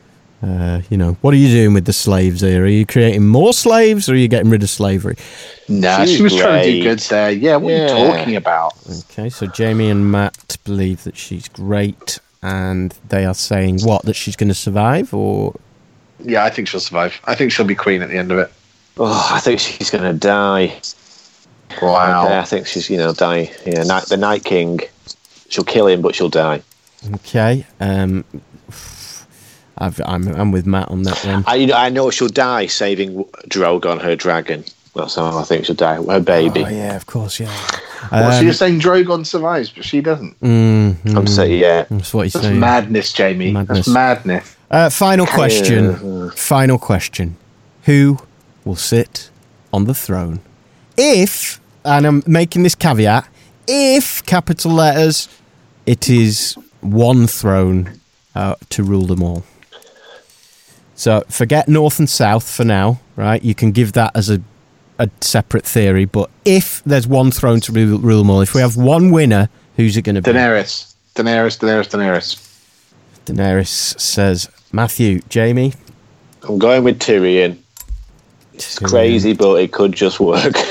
[0.43, 2.65] Uh, you know, what are you doing with the slaves here?
[2.65, 5.15] Are you creating more slaves or are you getting rid of slavery?
[5.67, 7.31] Nah, she was trying to do good there.
[7.31, 7.97] Yeah, what are Yeah.
[7.97, 8.73] you talking about?
[9.09, 14.15] Okay, so Jamie and Matt believe that she's great, and they are saying what that
[14.15, 15.55] she's going to survive, or
[16.23, 17.19] Yeah, I think she'll survive.
[17.25, 18.51] I think she'll be queen at the end of it.
[18.97, 20.79] Oh, I think she's going to die.
[21.81, 22.29] Wow.
[22.29, 23.51] Yeah, I think she's you know die.
[23.65, 24.79] Yeah, Night, the Night King.
[25.49, 26.61] She'll kill him, but she'll die.
[27.15, 27.65] okay.
[27.79, 28.23] Um,
[29.77, 31.43] I've, I'm I'm with Matt on that one.
[31.47, 34.63] I you know, I know she'll die saving Drogon, her dragon.
[34.95, 36.01] That's how I think she'll die.
[36.01, 36.63] Her baby.
[36.63, 37.47] Oh yeah, of course, yeah.
[38.11, 40.39] Well, so Um, you're saying Drogon survives, but she doesn't.
[40.39, 41.85] mm, I'm mm, saying yeah.
[41.89, 42.59] That's what That's saying.
[42.59, 43.51] madness, Jamie.
[43.51, 43.77] Madness.
[43.77, 44.55] That's madness.
[44.71, 46.31] Uh, final question.
[46.31, 47.35] Final question.
[47.83, 48.19] Who
[48.63, 49.29] will sit
[49.73, 50.39] on the throne?
[50.97, 53.27] If, and I'm making this caveat,
[53.67, 55.27] if capital letters,
[55.85, 57.99] it is one throne
[58.33, 59.43] uh, to rule them all.
[60.95, 63.43] So forget north and south for now, right?
[63.43, 64.41] You can give that as a,
[64.99, 68.61] a separate theory, but if there's one throne to rule, rule them all, if we
[68.61, 70.31] have one winner, who's it going to be?
[70.31, 70.93] Daenerys.
[71.15, 72.41] Daenerys, Daenerys, Daenerys.
[73.25, 75.73] Daenerys says, Matthew, Jamie.
[76.43, 77.57] I'm going with Tyrion.
[78.53, 80.55] It's crazy, but it could just work.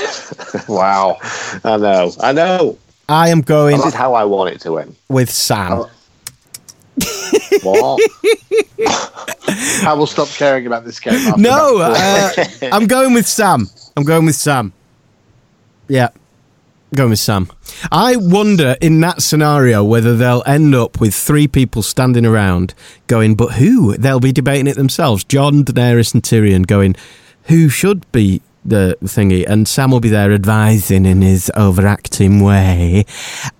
[0.69, 1.17] Wow.
[1.65, 2.11] I know.
[2.21, 2.77] I know.
[3.09, 4.95] I am going This is how I want it to end.
[5.09, 5.85] with Sam.
[7.61, 8.01] What?
[9.85, 11.13] I will stop caring about this game.
[11.13, 12.31] After No, uh,
[12.71, 13.67] I'm going with Sam.
[13.97, 14.73] I'm going with Sam.
[15.87, 16.09] Yeah.
[16.93, 17.49] Going with Sam.
[17.91, 22.73] I wonder in that scenario whether they'll end up with three people standing around
[23.07, 23.97] going, but who?
[23.97, 25.23] They'll be debating it themselves.
[25.23, 26.95] Jon, Daenerys, and Tyrion going,
[27.43, 29.45] who should be the thingy?
[29.47, 33.05] And Sam will be there advising in his overacting way.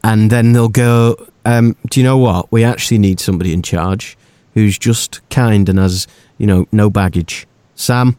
[0.03, 2.51] And then they'll go, um, do you know what?
[2.51, 4.17] We actually need somebody in charge
[4.53, 6.07] who's just kind and has,
[6.37, 7.47] you know, no baggage.
[7.75, 8.17] Sam,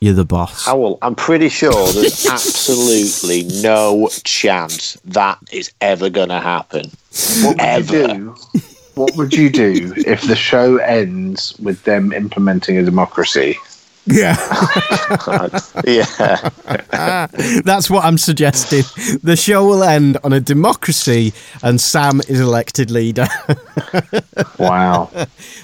[0.00, 0.66] you're the boss.
[0.66, 6.90] Howell, I'm pretty sure there's absolutely no chance that is ever going to happen.
[7.42, 7.96] What would Ever.
[7.96, 8.34] you do?
[8.94, 13.56] What would you do if the show ends with them implementing a democracy?
[14.06, 14.36] Yeah.
[15.84, 16.48] yeah.
[17.64, 18.82] That's what I'm suggesting.
[19.22, 21.32] The show will end on a democracy
[21.62, 23.28] and Sam is elected leader.
[24.58, 25.06] Wow.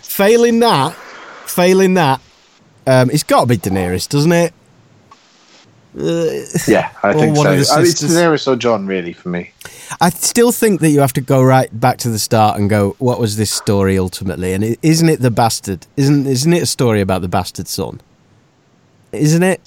[0.03, 0.93] failing that,
[1.47, 2.21] failing that,
[2.87, 4.53] um, it's got to be Daenerys, doesn't it?
[6.67, 7.53] Yeah, I Or think one so.
[7.53, 8.03] of the I mean, it's.
[8.03, 9.53] Daenerys or Jon, really, for me.
[10.01, 12.97] I still think that you have to go right back to the start and go,
[12.99, 14.53] what was this story ultimately?
[14.55, 15.87] And is isn't it the bastard?
[15.97, 18.01] Isn't isn't it a story about the bastard son?
[19.13, 19.61] Isn't it?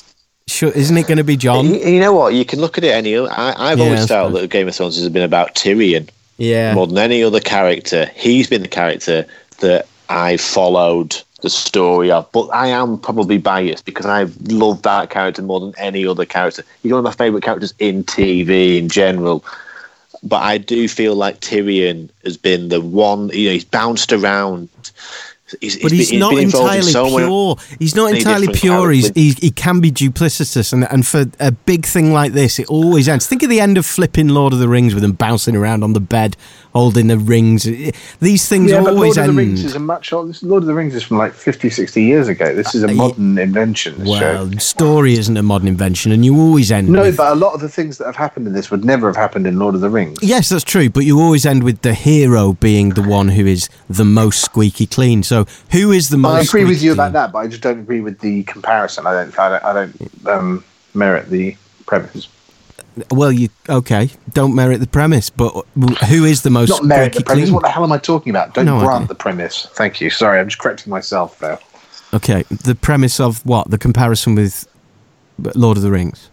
[0.50, 1.66] Sure, isn't it going to be Jon?
[1.66, 2.34] You, you know what?
[2.34, 3.18] You can look at it any.
[3.18, 4.42] I, I've Yeah, always felt fine.
[4.42, 6.74] that Game of Thrones has been about Tyrion Yeah.
[6.74, 8.10] more than any other character.
[8.16, 9.26] He's been the character
[9.60, 12.32] that I followed the story of.
[12.32, 16.64] But I am probably biased because I love that character more than any other character.
[16.82, 19.44] He's one of my favourite characters in TV in general.
[20.24, 23.30] But I do feel like Tyrion has been the one.
[23.30, 24.70] You know, he's bounced around.
[25.62, 27.56] He's, but been- he's, not in entirely so many- pure.
[27.80, 28.92] He's not entirely pure.
[28.92, 29.40] He's, characters.
[29.40, 33.08] he, he can be duplicitous, and and for a big thing like this, it always
[33.08, 33.28] ends.
[33.28, 35.94] Think of the end of flipping Lord of the Rings with him bouncing around on
[35.94, 36.36] the bed,
[36.78, 37.64] holding the rings.
[38.20, 39.38] These things Yeah, always Lord of the end.
[39.38, 42.28] Rings is a much this- Lord of the Rings is from like 50, 60 years
[42.28, 42.54] ago.
[42.54, 43.96] This is a Uh, modern invention.
[44.06, 44.20] Well,
[44.52, 44.58] show.
[44.60, 46.90] story isn't a modern invention, and you always end.
[46.90, 49.08] No, with, but a lot of the things that have happened in this would never
[49.08, 50.20] have happened in Lord of the Rings.
[50.22, 53.70] Yes, that's true, but you always end with the hero being the one who is
[53.90, 55.24] the most squeaky clean.
[55.24, 56.38] So, who is the most?
[56.38, 57.00] I agree with you clean?
[57.08, 59.08] about that, but I just don't agree with the comparison.
[59.08, 59.40] I don't.
[59.40, 59.64] I don't.
[59.66, 60.64] I don't um,
[60.94, 61.56] merit the
[61.88, 62.28] premise.
[63.12, 64.10] Well, you okay?
[64.34, 65.52] Don't merit the premise, but
[66.10, 67.46] who is the most Not merit the premise.
[67.46, 67.54] clean?
[67.54, 68.54] What the hell am I talking about?
[68.54, 69.08] Don't No grant idea.
[69.10, 69.68] the premise.
[69.74, 70.10] Thank you.
[70.10, 71.60] Sorry, I'm just correcting myself there.
[72.14, 73.70] Okay, the premise of what?
[73.70, 74.68] The comparison with
[75.56, 76.30] Lord of the Rings.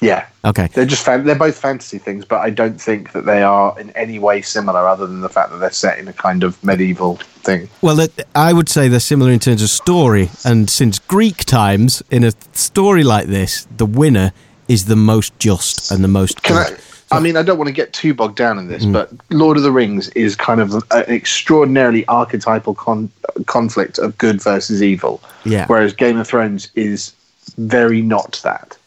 [0.00, 0.68] Yeah, Okay.
[0.74, 3.90] they're just fan- they're both fantasy things, but I don't think that they are in
[3.90, 7.20] any way similar, other than the fact that they're set in a kind of medieval
[7.44, 7.68] thing.
[7.82, 12.02] Well, it- I would say they're similar in terms of story, and since Greek times,
[12.10, 14.32] in a story like this, the winner
[14.68, 16.78] is the most just and the most Can good.
[16.78, 17.16] I?
[17.16, 18.70] I mean, I don't want to get too bogged down in Mm.
[18.70, 23.10] this, but Lord of the Rings is kind of an extraordinarily archetypal con-
[23.46, 25.20] conflict of good versus evil.
[25.44, 25.66] Yeah.
[25.66, 27.12] Whereas Game of Thrones is
[27.58, 28.78] very not that.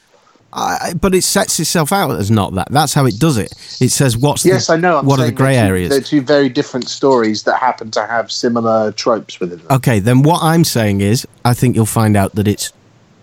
[0.54, 2.70] I, but it sets itself out as not that.
[2.72, 3.52] That's how it does it.
[3.82, 4.98] It says what's Yes, the, I know.
[5.00, 5.90] I'm what are the grey areas.
[5.90, 9.68] They're two very different stories that happen to have similar tropes within them.
[9.70, 12.72] Okay, then what I'm saying is, I think you'll find out that it's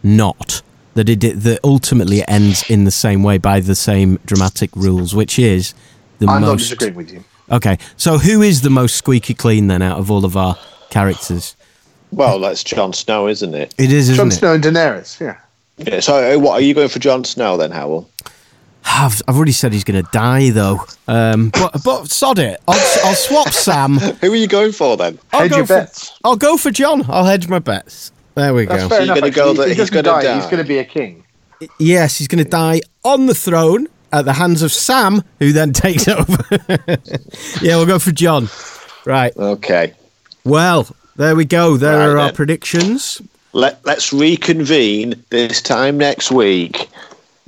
[0.03, 0.61] not
[0.95, 5.15] that it that ultimately it ends in the same way by the same dramatic rules,
[5.15, 5.75] which is
[6.19, 6.63] the I'm not most.
[6.63, 7.25] disagreeing with you.
[7.51, 10.57] Okay, so who is the most squeaky clean then out of all of our
[10.91, 11.57] characters?
[12.11, 13.75] Well, that's Jon Snow, isn't it?
[13.79, 14.31] It is, isn't Jon?
[14.31, 15.39] Snow and Daenerys, yeah.
[15.79, 18.09] Yeah, so, uh, what are you going for Jon Snow then, Howell?
[18.85, 20.85] I've, I've already said he's going to die though.
[21.09, 22.61] Um, but but sod it.
[22.69, 23.97] I'll, I'll swap Sam.
[24.21, 25.19] Who are you going for then?
[25.33, 26.19] I'll Hedge go your for, bets.
[26.25, 27.05] I'll go for Jon.
[27.09, 28.13] I'll hedge my bets.
[28.35, 28.89] There we That's go.
[28.89, 29.21] fair So you're enough.
[29.21, 30.35] gonna go that He he's gonna die.
[30.35, 31.25] He's going to be a king.
[31.79, 35.73] Yes, he's going to die on the throne at the hands of Sam, who then
[35.85, 36.37] takes over.
[37.63, 38.49] yeah, we'll go for Jon.
[39.05, 39.37] Right.
[39.37, 39.93] Okay.
[40.45, 41.77] Well, there we go.
[41.77, 42.35] There Right are our then.
[42.35, 43.23] predictions.
[43.53, 46.89] Let, let's reconvene this time next week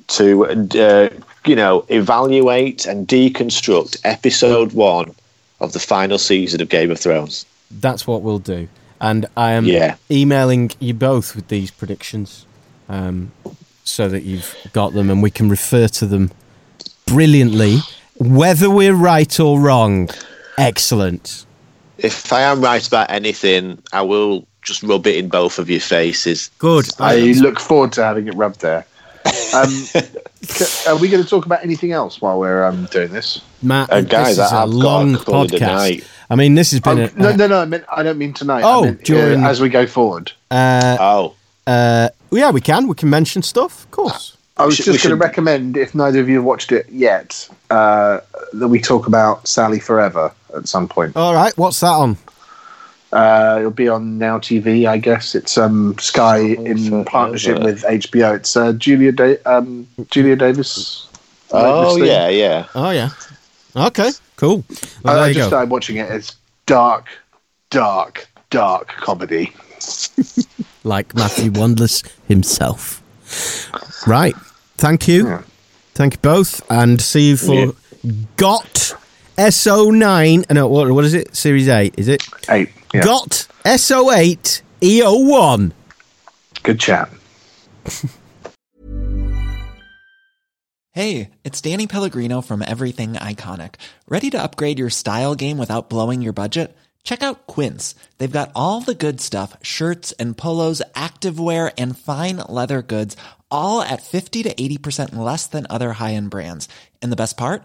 [0.09, 1.09] to, uh,
[1.47, 5.15] you know, evaluate and deconstruct episode one
[5.61, 7.47] of the final season of Game of Thrones.
[7.71, 8.69] That's what we'll do.
[9.01, 9.97] And I am Yeah.
[10.11, 12.47] emailing you both with these predictions
[12.89, 13.33] um,
[13.85, 16.31] so that you've got them and we can refer to them
[17.07, 17.79] brilliantly,
[18.17, 20.09] whether we're right or wrong.
[20.59, 21.45] Excellent.
[21.99, 25.81] If I am right about anything, I will just rub it in both of your
[25.81, 26.51] faces.
[26.59, 26.87] Good.
[26.99, 28.87] I look forward to having it rubbed there.
[29.55, 29.87] Um,
[30.87, 33.41] are we going to talk about anything else while we're um, doing this?
[33.63, 35.61] Matt, Uh, guys, this is I- a I've got long to a podcast.
[35.61, 36.05] night.
[36.31, 37.61] I mean, this has been Oh, a, no, no, no.
[37.61, 38.63] I meant I don't mean tonight.
[38.65, 39.15] I Oh, meant, uh,
[39.49, 40.33] as we go forward.
[40.51, 41.35] Uh, Oh,
[41.67, 42.89] uh, yeah, we can.
[42.89, 44.37] We can mention stuff, of course.
[44.57, 47.49] I was should- just going to recommend, if neither of you have watched it yet,
[47.71, 48.21] uh,
[48.53, 51.17] that we talk about Sally Forever at some point.
[51.17, 52.17] All right, what's that on?
[53.15, 55.37] Uh, it'll be on Now TV, I guess.
[55.37, 57.05] It's um, Sky in Forever.
[57.05, 58.35] partnership with HBO.
[58.35, 61.07] It's uh, Julia da- um, Julia Davis.
[61.53, 62.07] Oh thing.
[62.07, 62.67] yeah, yeah.
[62.75, 63.11] Oh yeah.
[63.77, 64.11] Okay.
[64.35, 64.65] Cool.
[65.05, 65.47] Well, I, I just go.
[65.49, 66.11] started watching it.
[66.11, 66.35] It's
[66.67, 67.07] dark,
[67.71, 69.53] dark, dark comedy.
[70.85, 73.01] like Matthew Wandless himself.
[74.09, 74.35] Right.
[74.77, 75.29] Thank you.
[75.29, 75.43] Yeah.
[75.95, 77.71] Thank you both, and see you for Yeah.
[78.37, 78.95] Got
[79.37, 80.51] SO9.
[80.53, 81.35] No, what, what is it?
[81.35, 82.27] Series 8, is it?
[82.49, 82.71] Eight.
[82.93, 83.03] Yeah.
[83.03, 85.73] Got SO8 EO1.
[86.63, 87.11] Good chat.
[90.97, 93.75] Hey, it's Danny Pellegrino from Everything Iconic.
[94.07, 96.73] Ready to upgrade your style game without blowing your budget?
[97.03, 97.97] Check out Quince.
[98.19, 103.17] They've got all the good stuff shirts and polos, activewear, and fine leather goods,
[103.51, 106.69] all at 50 to 80% less than other high end brands.
[107.03, 107.65] And the best part?